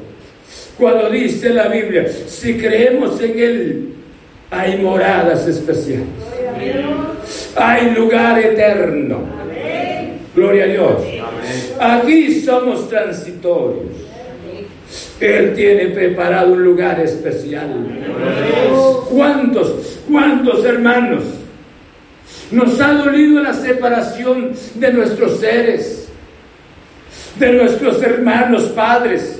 [0.80, 3.88] cuando dice la Biblia, si creemos en Él,
[4.50, 6.08] hay moradas especiales.
[7.54, 9.20] Hay lugar eterno.
[10.34, 11.02] Gloria a Dios.
[11.78, 13.84] Aquí somos transitorios.
[15.20, 17.68] Él tiene preparado un lugar especial.
[19.10, 21.24] ¿Cuántos, cuántos hermanos
[22.50, 26.08] nos ha dolido la separación de nuestros seres,
[27.38, 29.39] de nuestros hermanos padres?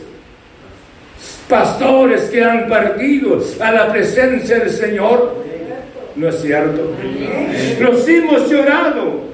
[1.50, 5.34] Pastores que han partido a la presencia del Señor.
[6.16, 6.92] ¿No es cierto?
[7.80, 9.24] Los hemos llorado,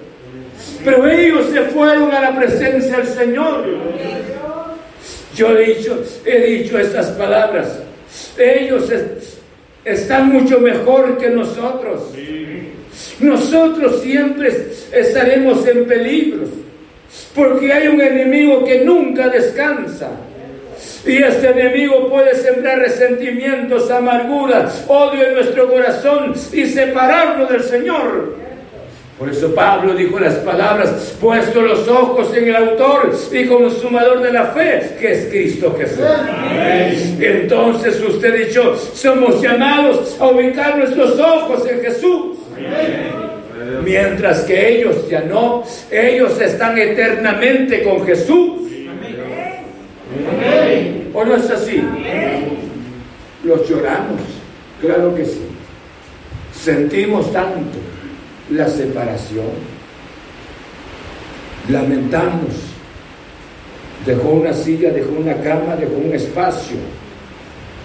[0.85, 3.65] pero ellos se fueron a la presencia del Señor.
[5.35, 7.81] Yo he dicho, he dicho estas palabras.
[8.39, 8.91] Ellos
[9.85, 12.13] están mucho mejor que nosotros.
[13.21, 14.49] Nosotros siempre
[14.93, 16.45] estaremos en peligro,
[17.35, 20.11] porque hay un enemigo que nunca descansa.
[21.07, 28.47] Y este enemigo puede sembrar resentimientos, amarguras, odio en nuestro corazón y separarnos del Señor.
[29.19, 34.31] Por eso Pablo dijo las palabras, puesto los ojos en el autor y consumador de
[34.31, 36.05] la fe, que es Cristo Jesús.
[37.19, 42.37] Entonces usted y yo somos llamados a ubicar nuestros ojos en Jesús.
[43.83, 48.66] Mientras que ellos ya no, ellos están eternamente con Jesús.
[51.13, 51.83] ¿O no es así?
[53.45, 54.21] Los lloramos,
[54.81, 55.43] claro que sí.
[56.53, 57.79] Sentimos tanto
[58.51, 59.47] la separación.
[61.69, 62.53] Lamentamos.
[64.05, 66.77] Dejó una silla, dejó una cama, dejó un espacio.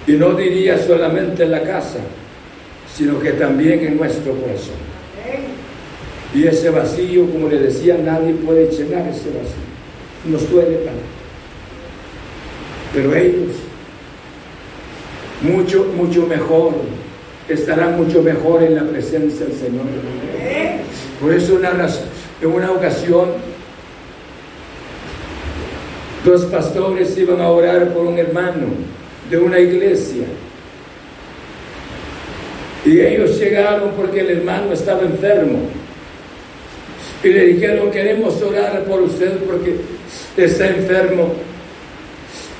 [0.05, 1.99] Y no diría solamente en la casa,
[2.93, 4.91] sino que también en nuestro corazón.
[6.33, 9.71] Y ese vacío, como le decía, nadie puede llenar ese vacío.
[10.25, 11.20] Nos duele tanto.
[12.93, 13.55] Pero ellos,
[15.41, 16.73] mucho, mucho mejor,
[17.47, 19.85] estarán mucho mejor en la presencia del Señor.
[21.21, 21.59] Por eso
[22.41, 23.29] en una ocasión,
[26.25, 28.67] dos pastores iban a orar por un hermano
[29.29, 30.25] de una iglesia.
[32.83, 35.59] Y ellos llegaron porque el hermano estaba enfermo.
[37.23, 39.75] Y le dijeron, queremos orar por usted porque
[40.35, 41.33] está enfermo.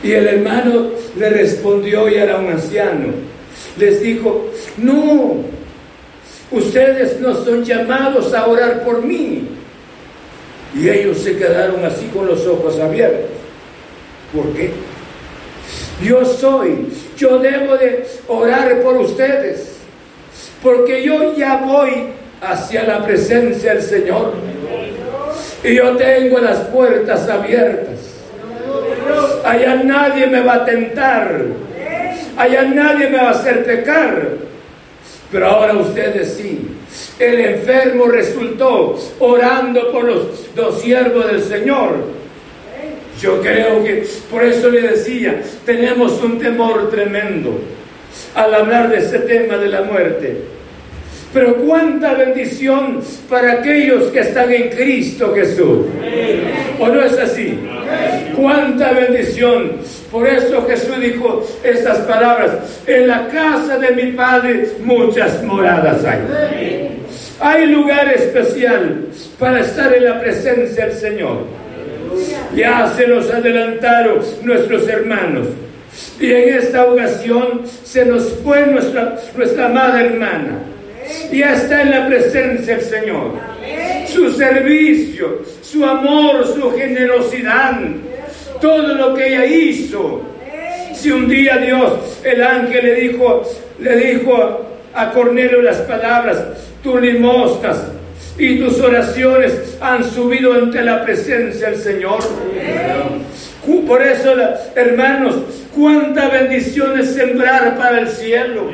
[0.03, 3.07] Y el hermano le respondió, y era un anciano,
[3.77, 5.37] les dijo, no,
[6.51, 9.47] ustedes no son llamados a orar por mí.
[10.75, 13.29] Y ellos se quedaron así con los ojos abiertos.
[14.33, 14.71] ¿Por qué?
[16.03, 19.75] Yo soy, yo debo de orar por ustedes,
[20.63, 22.07] porque yo ya voy
[22.41, 24.33] hacia la presencia del Señor.
[25.63, 28.10] Y yo tengo las puertas abiertas
[29.43, 31.41] allá nadie me va a tentar,
[32.37, 34.41] allá nadie me va a hacer pecar.
[35.31, 36.67] Pero ahora ustedes sí.
[37.17, 42.21] El enfermo resultó orando por los dos siervos del Señor.
[43.21, 47.61] Yo creo que por eso le decía, tenemos un temor tremendo
[48.35, 50.41] al hablar de ese tema de la muerte.
[51.33, 55.85] Pero cuánta bendición para aquellos que están en Cristo Jesús.
[56.77, 57.57] ¿O no es así?
[58.35, 59.77] Cuánta bendición.
[60.11, 62.81] Por eso Jesús dijo estas palabras.
[62.85, 66.99] En la casa de mi Padre muchas moradas hay.
[67.39, 69.07] Hay lugar especial
[69.39, 71.45] para estar en la presencia del Señor.
[72.53, 75.47] Ya se nos adelantaron nuestros hermanos.
[76.19, 80.59] Y en esta ocasión se nos fue nuestra, nuestra amada hermana
[81.31, 83.33] ya está en la presencia del Señor.
[84.07, 87.79] Su servicio, su amor, su generosidad,
[88.59, 90.21] todo lo que ella hizo.
[90.93, 93.43] Si un día Dios, el ángel le dijo,
[93.79, 96.43] le dijo a Cornelio las palabras,
[96.83, 97.87] tus limosnas
[98.37, 102.19] y tus oraciones han subido ante la presencia del Señor.
[103.65, 104.33] Por eso,
[104.75, 105.35] hermanos,
[105.75, 108.71] cuánta bendición es sembrar para el cielo.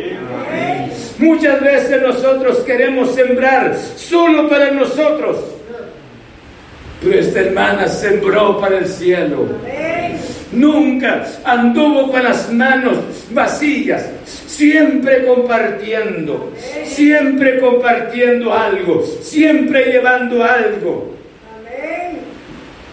[1.18, 5.38] Muchas veces nosotros queremos sembrar solo para nosotros.
[7.04, 9.48] Pero esta hermana sembró para el cielo.
[10.54, 12.98] Nunca anduvo con las manos
[13.32, 16.54] vacías, siempre compartiendo,
[16.86, 21.17] siempre compartiendo algo, siempre llevando algo.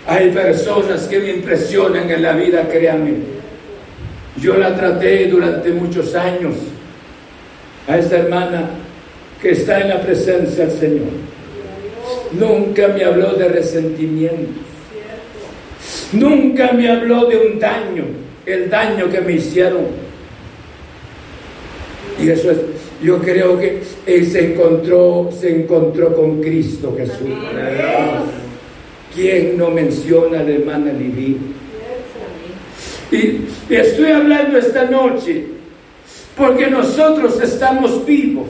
[0.07, 3.15] Hay personas que me impresionan en la vida, créanme.
[4.41, 6.55] Yo la traté durante muchos años
[7.89, 8.71] a esta hermana
[9.41, 11.09] que está en la presencia del Señor.
[12.33, 14.61] Nunca me habló de resentimiento.
[16.13, 18.05] Nunca me habló de un daño,
[18.45, 19.87] el daño que me hicieron.
[22.23, 22.59] Y eso es,
[23.03, 27.29] yo creo que él se encontró, se encontró con Cristo Jesús.
[29.15, 31.39] ¿Quién no menciona a la hermana Liví?
[33.13, 35.45] Y estoy hablando esta noche
[36.37, 38.49] porque nosotros estamos vivos.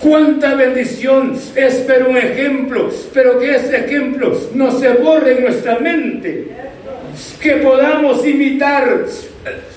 [0.00, 6.48] Cuánta bendición es un ejemplo, pero que ese ejemplo no se borre en nuestra mente.
[7.40, 9.04] Que podamos imitar,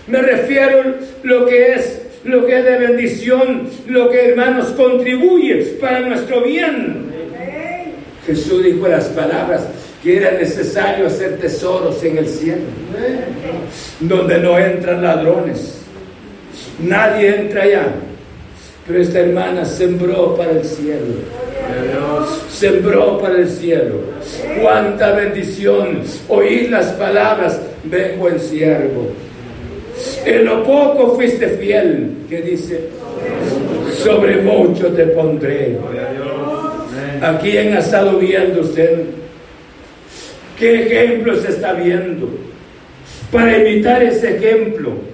[0.08, 6.00] me refiero lo que es lo que es de bendición, lo que hermanos contribuye para
[6.00, 7.13] nuestro bien.
[8.26, 9.64] Jesús dijo las palabras
[10.02, 12.64] que era necesario hacer tesoros en el cielo,
[14.02, 15.84] donde no entran ladrones
[16.80, 17.86] Nadie entra allá.
[18.88, 21.16] Pero esta hermana sembró para el cielo.
[22.50, 24.02] Sembró para el cielo.
[24.62, 26.02] Cuánta bendición.
[26.28, 29.12] Oír las palabras, ven buen siervo.
[30.26, 32.90] En lo poco fuiste fiel, que dice,
[34.04, 35.78] sobre mucho te pondré.
[37.24, 39.06] ¿A quién ha estado viendo usted?
[40.60, 42.30] ¿Qué ejemplo se está viendo?
[43.32, 45.14] Para imitar ese ejemplo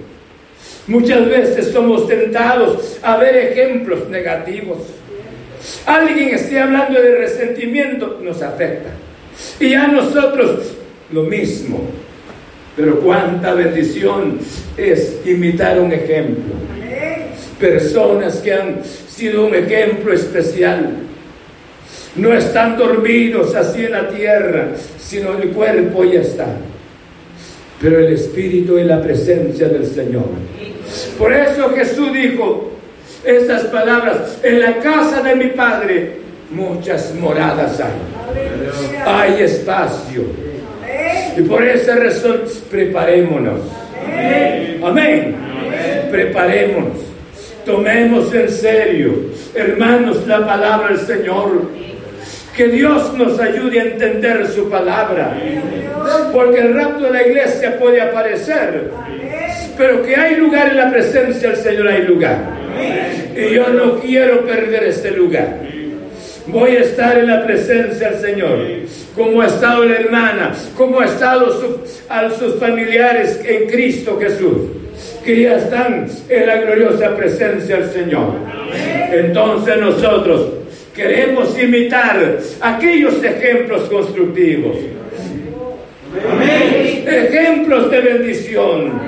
[0.90, 4.78] Muchas veces somos tentados a ver ejemplos negativos.
[5.86, 8.90] Alguien esté hablando de resentimiento, nos afecta.
[9.60, 10.72] Y a nosotros
[11.12, 11.82] lo mismo.
[12.76, 14.40] Pero cuánta bendición
[14.76, 16.54] es imitar un ejemplo.
[17.60, 20.90] Personas que han sido un ejemplo especial.
[22.16, 26.46] No están dormidos así en la tierra, sino el cuerpo ya está.
[27.80, 30.26] Pero el espíritu y la presencia del Señor.
[31.18, 32.72] Por eso Jesús dijo
[33.24, 36.16] estas palabras, en la casa de mi Padre
[36.50, 37.92] muchas moradas hay.
[39.06, 40.24] Hay espacio.
[41.36, 43.60] Y por esa razón preparémonos.
[44.82, 45.36] Amén.
[46.10, 46.98] Preparémonos.
[47.64, 49.14] Tomemos en serio,
[49.54, 51.70] hermanos, la palabra del Señor.
[52.56, 55.36] Que Dios nos ayude a entender su palabra.
[56.32, 58.90] Porque el rapto de la iglesia puede aparecer
[59.80, 62.36] pero que hay lugar en la presencia del Señor, hay lugar.
[63.34, 65.56] Y yo no quiero perder este lugar.
[66.48, 68.58] Voy a estar en la presencia del Señor,
[69.16, 74.68] como ha estado la hermana, como ha estado a sus familiares en Cristo Jesús,
[75.24, 78.34] que ya están en la gloriosa presencia del Señor.
[79.12, 80.59] Entonces nosotros
[81.00, 84.76] queremos imitar aquellos ejemplos constructivos.
[87.06, 89.00] Ejemplos de bendición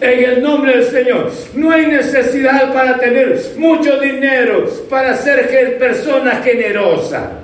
[0.00, 1.30] en el nombre del Señor.
[1.54, 7.43] No hay necesidad para tener mucho dinero, para ser persona generosa.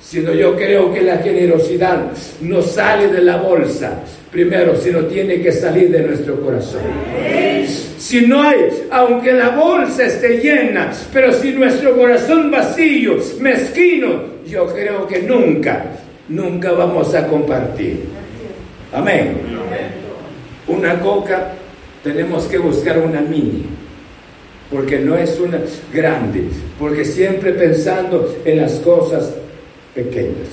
[0.00, 5.52] Sino yo creo que la generosidad no sale de la bolsa, primero, sino tiene que
[5.52, 6.80] salir de nuestro corazón.
[7.98, 8.58] Si no hay,
[8.90, 15.84] aunque la bolsa esté llena, pero si nuestro corazón vacío, mezquino, yo creo que nunca,
[16.28, 18.04] nunca vamos a compartir.
[18.92, 19.36] Amén.
[20.68, 21.52] Una coca
[22.02, 23.66] tenemos que buscar una mini.
[24.70, 25.60] porque no es una
[25.92, 26.44] grande,
[26.78, 29.32] porque siempre pensando en las cosas
[29.98, 30.48] pequeñas.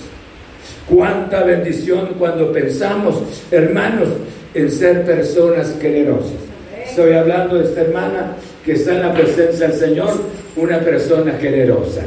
[0.89, 3.21] Cuánta bendición cuando pensamos,
[3.51, 4.09] hermanos,
[4.53, 6.39] en ser personas generosas.
[6.87, 10.13] Estoy hablando de esta hermana que está en la presencia del Señor,
[10.55, 12.01] una persona generosa.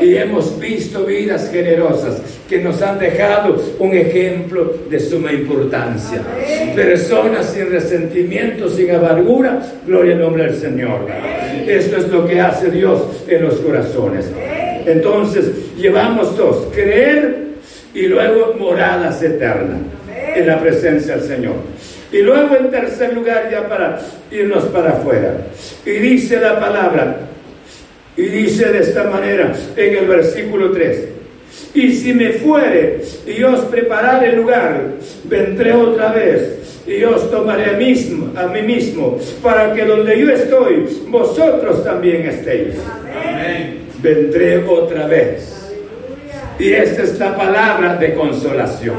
[0.00, 6.22] Y hemos visto vidas generosas que nos han dejado un ejemplo de suma importancia.
[6.74, 11.06] Personas sin resentimiento, sin amargura, gloria al nombre del Señor.
[11.66, 14.26] Esto es lo que hace Dios en los corazones.
[14.86, 17.42] Entonces, llevamos dos, creer
[17.94, 19.78] y luego moradas eternas
[20.34, 21.54] en la presencia del Señor.
[22.10, 25.46] Y luego en tercer lugar, ya para irnos para afuera.
[25.84, 27.16] Y dice la palabra,
[28.16, 31.21] y dice de esta manera en el versículo 3.
[31.74, 34.92] Y si me fuere y os prepararé lugar,
[35.24, 40.30] vendré otra vez y os tomaré a, mismo, a mí mismo, para que donde yo
[40.30, 42.74] estoy, vosotros también estéis.
[44.02, 45.72] Vendré otra vez.
[46.58, 48.96] Y esta es la palabra de consolación.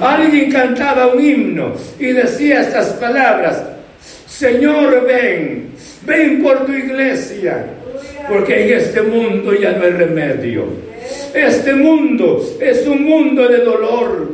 [0.00, 3.62] Alguien cantaba un himno y decía estas palabras,
[4.26, 5.70] Señor, ven,
[6.04, 7.66] ven por tu iglesia,
[8.28, 10.93] porque en este mundo ya no hay remedio.
[11.34, 14.28] Este mundo es un mundo de dolor,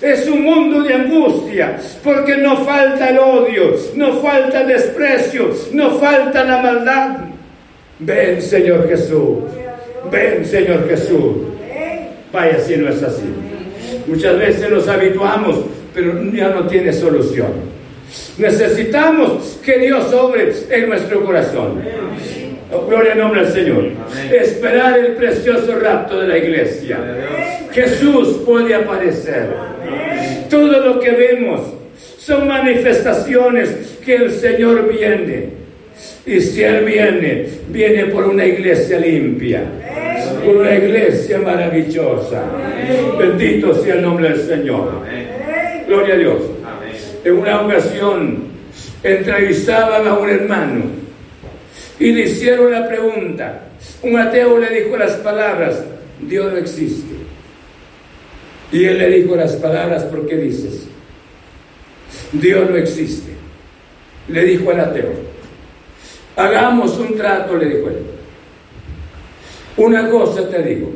[0.00, 5.98] es un mundo de angustia, porque no falta el odio, no falta el desprecio, no
[5.98, 7.16] falta la maldad.
[7.98, 9.38] Ven, Señor Jesús,
[10.10, 11.36] ven, Señor Jesús.
[12.32, 13.24] Vaya si no es así.
[14.06, 15.60] Muchas veces nos habituamos,
[15.94, 17.52] pero ya no tiene solución.
[18.38, 21.82] Necesitamos que Dios obre en nuestro corazón.
[22.72, 23.84] Oh, gloria al nombre del Señor.
[24.32, 26.98] Esperar el precioso rapto de la iglesia.
[27.72, 29.50] Jesús puede aparecer.
[30.50, 31.60] Todo lo que vemos
[32.18, 35.50] son manifestaciones que el Señor viene.
[36.26, 39.62] Y si Él viene, viene por una iglesia limpia
[40.44, 42.44] una iglesia maravillosa.
[43.18, 45.02] Bendito sea el nombre del Señor.
[45.86, 46.42] Gloria a Dios.
[47.24, 48.44] En una ocasión
[49.02, 50.82] entrevistaban a un hermano
[51.98, 53.62] y le hicieron la pregunta.
[54.02, 55.82] Un ateo le dijo las palabras,
[56.20, 57.14] Dios no existe.
[58.72, 60.86] Y él le dijo las palabras, ¿por qué dices?
[62.32, 63.32] Dios no existe.
[64.28, 65.12] Le dijo al ateo,
[66.34, 67.98] hagamos un trato, le dijo él.
[69.76, 70.90] Una cosa te digo,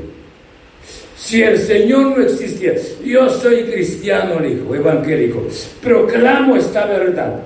[1.16, 5.46] si el Señor no existiera, yo soy cristiano, hijo, evangélico,
[5.82, 7.42] proclamo esta verdad.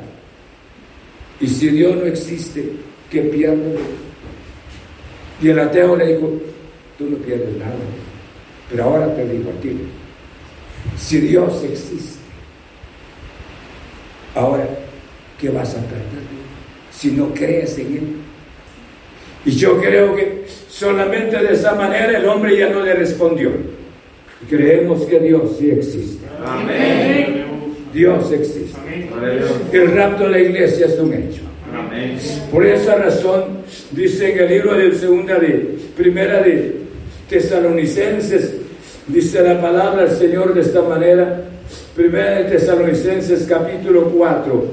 [1.41, 2.65] Y si Dios no existe,
[3.15, 3.77] ¿qué pierdo?
[5.41, 6.33] Y el ateo le dijo,
[6.99, 7.77] tú no pierdes nada.
[8.69, 9.71] Pero ahora te digo a ti,
[10.99, 12.19] si Dios existe,
[14.35, 14.69] ahora,
[15.41, 16.25] ¿qué vas a perder?
[16.91, 18.17] Si no crees en Él.
[19.47, 23.53] Y yo creo que solamente de esa manera el hombre ya no le respondió.
[24.49, 26.27] Creemos que Dios sí existe.
[26.45, 27.45] Amén.
[27.93, 28.79] Dios existe.
[29.73, 31.54] El rapto de la iglesia es un hecho.
[32.51, 33.59] Por esa razón
[33.91, 36.77] dice en el libro de segunda de primera de
[37.29, 38.55] Tesalonicenses
[39.09, 41.43] dice la palabra del Señor de esta manera.
[41.97, 44.65] Primera de Tesalonicenses capítulo 4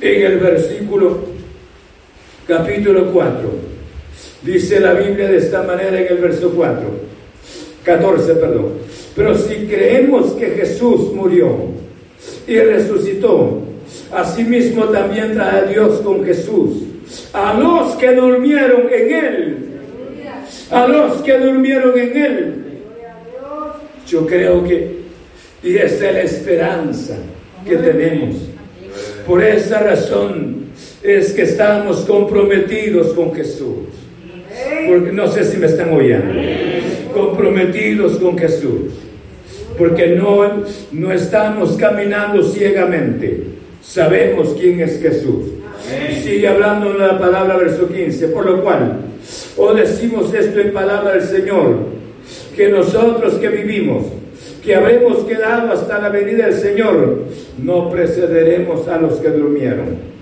[0.00, 1.20] en el versículo
[2.46, 3.72] capítulo 4.
[4.42, 6.82] Dice la Biblia de esta manera en el verso 4,
[7.84, 8.72] 14, perdón.
[9.14, 11.54] Pero si creemos que Jesús murió
[12.46, 13.71] y resucitó,
[14.12, 16.84] asimismo también trae Dios con Jesús
[17.32, 19.56] a los que durmieron en Él.
[20.70, 22.54] A los que durmieron en Él.
[24.06, 25.02] Yo creo que,
[25.62, 27.14] y esa es la esperanza
[27.66, 28.36] que tenemos.
[29.26, 30.66] Por esa razón
[31.02, 33.88] es que estamos comprometidos con Jesús.
[34.88, 36.34] Porque no sé si me están oyendo.
[37.14, 38.92] Comprometidos con Jesús.
[39.78, 43.51] Porque no, no estamos caminando ciegamente.
[43.82, 45.46] Sabemos quién es Jesús.
[46.22, 48.28] Sigue hablando en la palabra verso 15.
[48.28, 49.00] Por lo cual,
[49.56, 51.76] o decimos esto en palabra del Señor,
[52.56, 54.06] que nosotros que vivimos,
[54.64, 57.24] que habremos quedado hasta la venida del Señor,
[57.58, 60.12] no precederemos a los que durmieron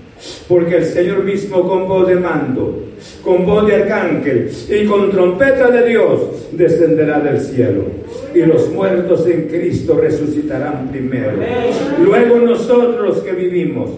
[0.47, 2.83] porque el Señor mismo con voz de mando,
[3.23, 7.85] con voz de arcángel y con trompeta de Dios descenderá del cielo.
[8.33, 11.33] Y los muertos en Cristo resucitarán primero.
[12.01, 13.91] Luego nosotros los que vivimos,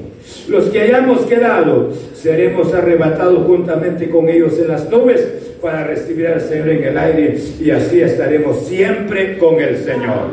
[0.47, 5.27] los que hayamos quedado, seremos arrebatados juntamente con ellos en las nubes
[5.61, 10.31] para recibir al Señor en el aire y así estaremos siempre con el Señor.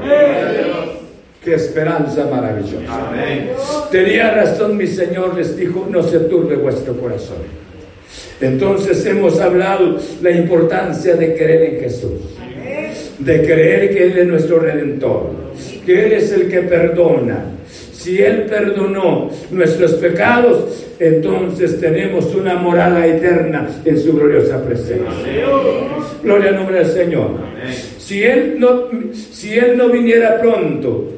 [1.44, 3.12] Qué esperanza maravillosa.
[3.90, 7.38] Tenía razón mi Señor, les dijo, no se turbe vuestro corazón.
[8.40, 12.20] Entonces hemos hablado la importancia de creer en Jesús,
[13.20, 15.30] de creer que Él es nuestro redentor,
[15.86, 17.44] que Él es el que perdona.
[17.92, 25.06] Si Él perdonó nuestros pecados, entonces tenemos una morada eterna en su gloriosa presencia.
[26.22, 27.30] Gloria al nombre del Señor.
[27.98, 31.12] Si Él no, si Él no viniera pronto,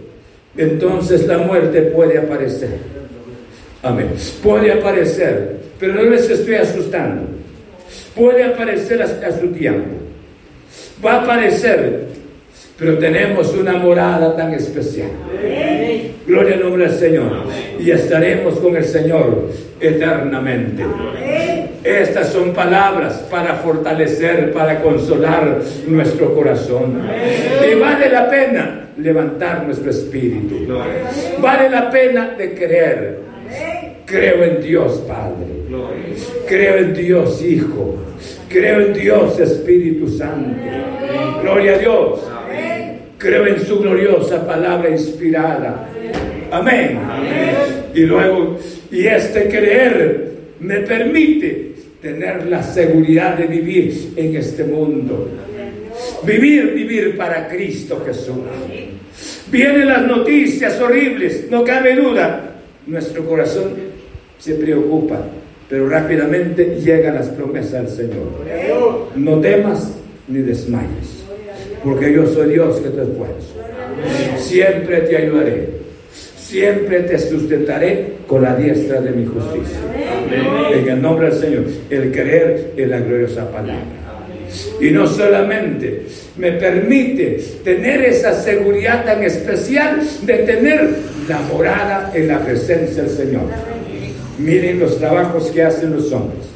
[0.57, 2.71] entonces la muerte puede aparecer.
[3.83, 4.09] Amén.
[4.43, 7.23] Puede aparecer pero no les estoy asustando.
[8.15, 9.97] Puede aparecer a, su tiempo.
[11.05, 12.07] Va a aparecer,
[12.79, 15.11] pero tenemos una morada tan especial.
[16.27, 17.47] Gloria al nombre del Señor.
[17.81, 19.51] Y estaremos con el Señor
[19.81, 20.85] eternamente.
[21.83, 27.03] Estas son palabras para fortalecer, para consolar nuestro corazón.
[27.69, 30.69] Y vale la pena levantar nuestro espíritu.
[31.41, 33.33] Vale la pena de creer
[34.13, 35.47] Creo en Dios Padre.
[36.47, 37.97] Creo en Dios Hijo.
[38.53, 40.61] Creo en Dios Espíritu Santo.
[41.43, 42.21] Gloria a Dios.
[43.17, 45.89] Creo en su gloriosa palabra inspirada.
[46.51, 46.99] Amén.
[47.95, 48.59] Y luego,
[48.91, 51.73] y este creer me permite
[52.03, 55.31] tener la seguridad de vivir en este mundo.
[56.25, 58.35] Vivir, vivir para Cristo Jesús.
[59.51, 62.57] Vienen las noticias horribles, no cabe duda.
[62.87, 63.75] Nuestro corazón
[64.39, 65.25] se preocupa,
[65.73, 68.27] pero rápidamente llegan las promesas del Señor.
[69.17, 69.91] No temas
[70.29, 71.25] ni desmayes,
[71.83, 73.55] porque yo soy Dios que te esfuerzo.
[74.37, 75.69] Siempre te ayudaré,
[76.37, 79.79] siempre te sustentaré con la diestra de mi justicia.
[80.75, 83.81] En el nombre del Señor, el creer en la gloriosa palabra.
[84.79, 86.03] Y no solamente
[86.37, 90.91] me permite tener esa seguridad tan especial de tener
[91.31, 93.72] la morada en la presencia del Señor.
[94.39, 96.47] Miren los trabajos que hacen los hombres.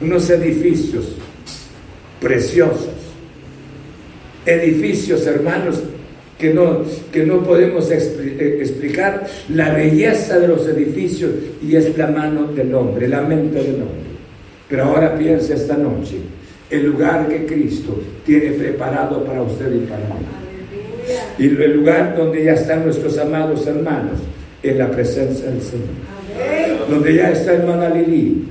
[0.00, 1.16] Unos edificios
[2.20, 2.88] preciosos.
[4.44, 5.80] Edificios, hermanos,
[6.38, 6.78] que no,
[7.12, 11.30] que no podemos eh, explicar la belleza de los edificios
[11.62, 14.12] y es la mano del hombre, la mente del hombre.
[14.68, 16.16] Pero ahora piensa esta noche
[16.68, 20.26] el lugar que Cristo tiene preparado para usted y para mí.
[21.38, 24.18] Y el lugar donde ya están nuestros amados hermanos
[24.62, 26.21] en la presencia del Señor
[26.88, 28.48] donde ya está hermana Lili.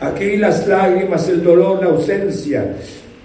[0.00, 2.74] Aquí las lágrimas, el dolor, la ausencia,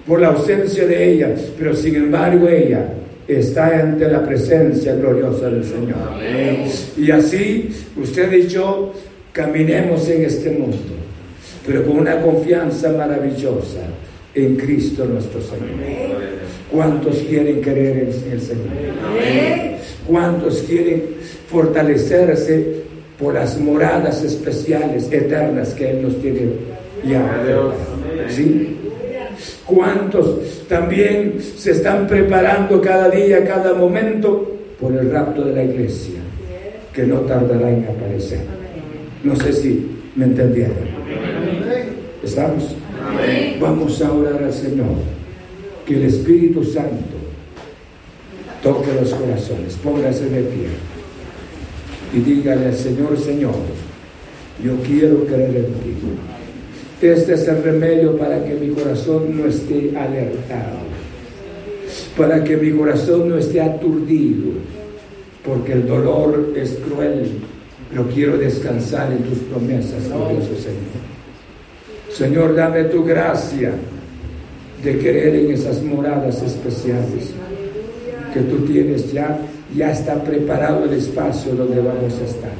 [0.07, 2.85] por la ausencia de ella, pero sin embargo ella
[3.27, 5.97] está ante la presencia gloriosa del Señor.
[6.97, 7.69] Y así
[8.01, 8.93] usted y yo
[9.31, 10.77] caminemos en este mundo,
[11.65, 13.81] pero con una confianza maravillosa
[14.33, 16.21] en Cristo nuestro Señor.
[16.71, 18.67] ¿Cuántos quieren creer en el Señor?
[20.07, 21.03] ¿Cuántos quieren
[21.49, 22.81] fortalecerse
[23.21, 26.41] por las moradas especiales, eternas que Él nos tiene
[27.05, 27.43] ya.
[28.27, 28.77] ¿Sí?
[29.65, 36.19] ¿Cuántos también se están preparando cada día, cada momento por el rapto de la iglesia,
[36.91, 38.41] que no tardará en aparecer?
[39.23, 40.89] No sé si me entendieron.
[42.23, 42.75] ¿Estamos?
[43.59, 44.95] Vamos a orar al Señor,
[45.85, 47.17] que el Espíritu Santo
[48.63, 50.90] toque los corazones, póngase de pie
[52.13, 53.55] y dígale al Señor, Señor,
[54.63, 55.95] yo quiero creer en ti.
[57.01, 60.77] Este es el remedio para que mi corazón no esté alertado,
[62.15, 64.51] para que mi corazón no esté aturdido,
[65.43, 67.27] porque el dolor es cruel,
[67.89, 71.01] pero quiero descansar en tus promesas, glorioso Señor.
[72.11, 73.71] Señor, dame tu gracia
[74.83, 77.31] de creer en esas moradas especiales
[78.33, 79.39] que tú tienes ya
[79.75, 82.51] ya está preparado el espacio donde vamos a estar.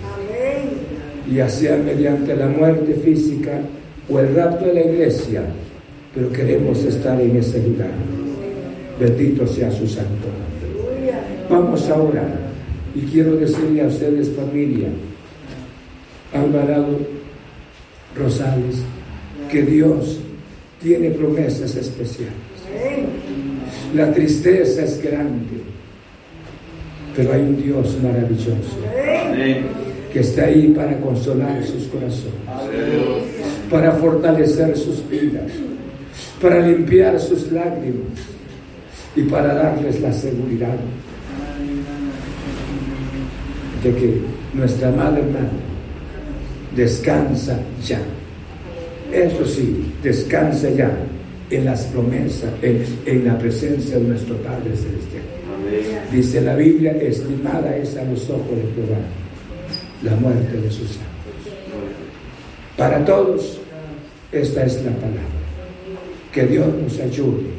[1.34, 3.62] Ya sea mediante la muerte física
[4.09, 5.43] o el rapto de la iglesia,
[6.14, 7.91] pero queremos estar en ese lugar.
[8.99, 10.28] Bendito sea su santo.
[11.49, 12.51] Vamos a orar
[12.93, 14.88] y quiero decirle a ustedes familia,
[16.34, 16.99] Alvarado
[18.18, 18.78] Rosales,
[19.49, 20.20] que Dios
[20.82, 22.34] tiene promesas especiales.
[23.95, 25.62] La tristeza es grande,
[27.16, 28.78] pero hay un Dios maravilloso
[30.12, 32.34] que está ahí para consolar sus corazones,
[33.70, 35.51] para fortalecer sus vidas,
[36.41, 38.20] para limpiar sus lágrimas
[39.16, 40.76] y para darles la seguridad
[43.84, 44.22] de que
[44.53, 45.49] nuestra madre hermana
[46.76, 47.99] descansa ya.
[49.12, 50.91] Eso sí, descansa ya
[51.49, 55.30] en las promesas, en, en la presencia de nuestro Padre Celestial.
[56.12, 58.99] Dice la Biblia, estimada es a los ojos de Jehová
[60.03, 61.53] la muerte de sus santos.
[62.78, 63.59] Para todos
[64.32, 65.22] Esta es la palabra.
[66.32, 67.49] Que Dios nos ayude,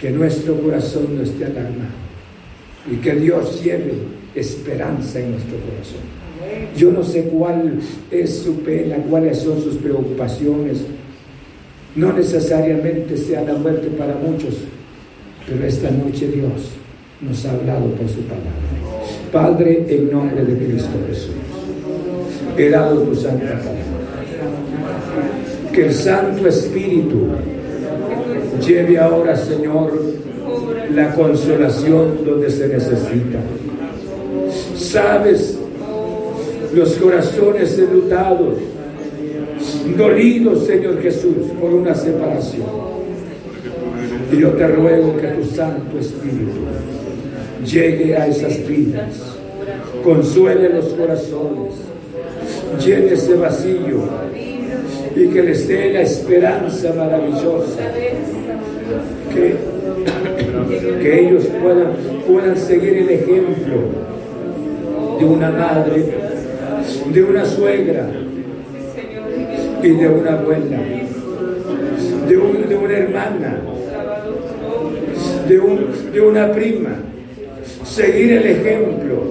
[0.00, 1.94] que nuestro corazón no esté alarmado
[2.90, 3.94] y que Dios lleve
[4.34, 6.02] esperanza en nuestro corazón.
[6.76, 7.78] Yo no sé cuál
[8.10, 10.78] es su pena, cuáles son sus preocupaciones.
[11.94, 14.56] No necesariamente sea la muerte para muchos,
[15.46, 16.72] pero esta noche Dios
[17.28, 18.50] nos ha hablado por su palabra.
[19.32, 21.34] Padre, en nombre de Cristo Jesús,
[22.56, 23.72] he dado tu santa palabra.
[25.72, 27.28] Que el Santo Espíritu
[28.64, 29.92] lleve ahora, Señor,
[30.94, 33.40] la consolación donde se necesita.
[34.76, 35.58] Sabes
[36.74, 38.54] los corazones enlutados,
[39.96, 42.84] dolidos, Señor Jesús, por una separación.
[44.32, 46.50] Y yo te ruego que tu Santo Espíritu
[47.64, 49.36] llegue a esas vidas,
[50.02, 51.74] consuele los corazones,
[52.84, 54.04] llene ese vacío
[55.16, 57.80] y que les dé la esperanza maravillosa
[59.32, 59.56] que,
[61.02, 61.92] que ellos puedan,
[62.26, 64.04] puedan seguir el ejemplo
[65.18, 66.04] de una madre,
[67.12, 68.08] de una suegra
[69.82, 70.78] y de una abuela,
[72.28, 72.36] de,
[72.68, 73.60] de una hermana,
[75.48, 76.96] de, un, de una prima,
[77.94, 79.22] seguir el ejemplo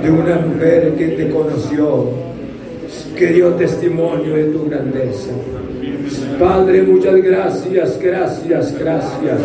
[0.00, 2.08] de una mujer que te conoció,
[3.16, 5.32] que dio testimonio de tu grandeza.
[6.38, 9.40] Padre, muchas gracias, gracias, gracias,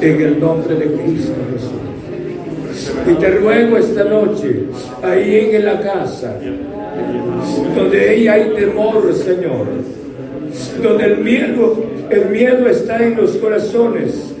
[0.00, 3.10] en el nombre de Cristo Jesús.
[3.10, 4.66] Y te ruego esta noche,
[5.02, 6.36] ahí en la casa,
[7.74, 9.66] donde ahí hay temor, Señor,
[10.80, 14.34] donde el miedo, el miedo está en los corazones,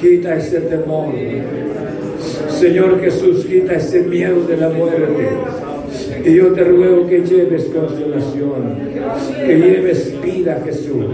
[0.00, 1.12] quita ese temor.
[2.60, 5.28] Señor Jesús, quita ese miedo de la muerte.
[6.26, 8.76] Y yo te ruego que lleves consolación,
[9.34, 11.06] que lleves vida, Jesús,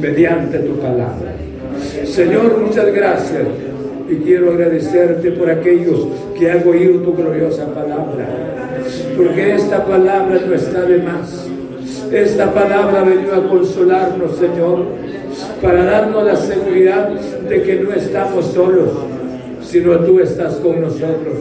[0.00, 1.34] mediante tu palabra.
[2.04, 3.42] Señor, muchas gracias.
[4.08, 6.06] Y quiero agradecerte por aquellos
[6.38, 8.28] que han oído tu gloriosa palabra.
[9.16, 11.48] Porque esta palabra no está de más.
[12.12, 14.84] Esta palabra venido a consolarnos, Señor,
[15.60, 18.90] para darnos la seguridad de que no estamos solos,
[19.70, 21.34] sino tú estás con nosotros.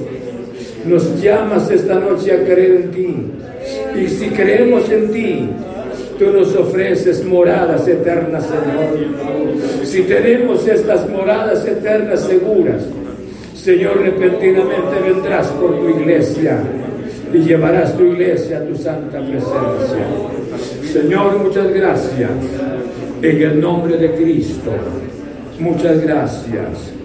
[0.85, 3.15] Nos llamas esta noche a creer en ti.
[3.99, 5.49] Y si creemos en ti,
[6.17, 9.85] tú nos ofreces moradas eternas, Señor.
[9.85, 12.83] Si tenemos estas moradas eternas seguras,
[13.55, 16.59] Señor, repentinamente vendrás por tu iglesia
[17.33, 20.05] y llevarás tu iglesia a tu santa presencia.
[20.93, 22.29] Señor, muchas gracias.
[23.21, 24.71] En el nombre de Cristo,
[25.59, 26.98] muchas gracias.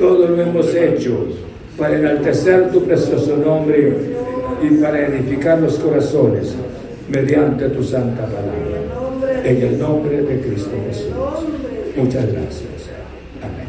[0.00, 1.26] Todo lo hemos hecho
[1.76, 3.92] para enaltecer tu precioso nombre
[4.62, 6.54] y para edificar los corazones
[7.10, 9.44] mediante tu santa palabra.
[9.44, 11.12] En el nombre de Cristo Jesús.
[11.96, 12.88] Muchas gracias.
[13.42, 13.68] Amén.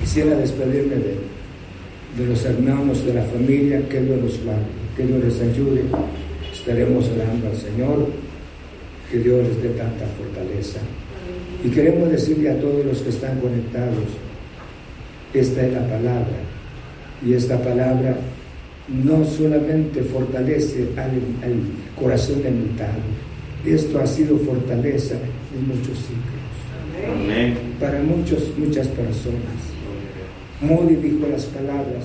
[0.00, 4.62] Quisiera despedirme de, los hermanos de la familia, que Dios los guarde,
[4.96, 5.82] que Dios les ayude.
[6.50, 8.06] Estaremos orando al Señor,
[9.12, 10.78] que Dios les dé tanta fortaleza.
[11.62, 14.08] Y queremos decirle a todos los que están conectados,
[15.34, 16.38] esta es la palabra.
[17.24, 18.16] Y esta palabra
[18.88, 21.10] no solamente fortalece al,
[21.44, 21.60] al
[21.98, 23.00] corazón enlutado,
[23.64, 25.14] esto ha sido fortaleza
[25.54, 26.40] en muchos siglos.
[27.12, 27.56] Amén.
[27.78, 29.70] Para muchos, muchas personas.
[30.60, 32.04] Moody dijo las palabras,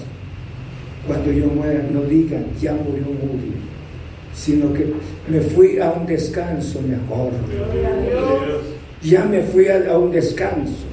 [1.08, 3.54] cuando yo muera, no digan, ya murió Moody,
[4.34, 4.94] sino que
[5.30, 7.32] me fui a un descanso mejor.
[9.02, 10.86] Ya me fui a, a un descanso.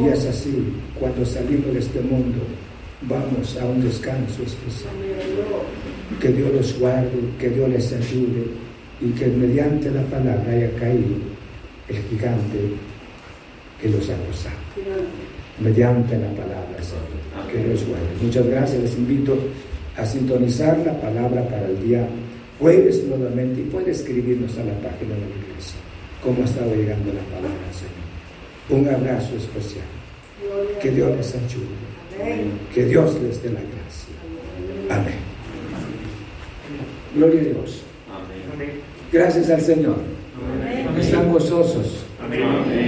[0.00, 2.38] Y es así, cuando salimos de este mundo,
[3.02, 4.92] vamos a un descanso especial.
[6.20, 8.44] Que Dios los guarde, que Dios les ayude
[9.00, 11.16] y que mediante la palabra haya caído
[11.88, 12.58] el gigante
[13.80, 14.56] que los ha acosado.
[15.60, 17.50] Mediante la palabra, Señor.
[17.50, 18.06] Que Dios guarde.
[18.22, 18.82] Muchas gracias.
[18.82, 19.36] Les invito
[19.96, 22.06] a sintonizar la palabra para el día
[22.58, 25.78] jueves nuevamente y puede escribirnos a la página de la iglesia.
[26.22, 27.95] ¿Cómo ha estado llegando la palabra, Señor?
[28.68, 29.84] Un abrazo especial.
[30.80, 31.86] Que Dios les ayude.
[32.74, 34.14] Que Dios les dé la gracia.
[34.90, 35.18] Amén.
[37.14, 37.82] Gloria a Dios.
[39.12, 39.96] Gracias al Señor.
[40.98, 42.04] Están gozosos.
[42.22, 42.86] Amén.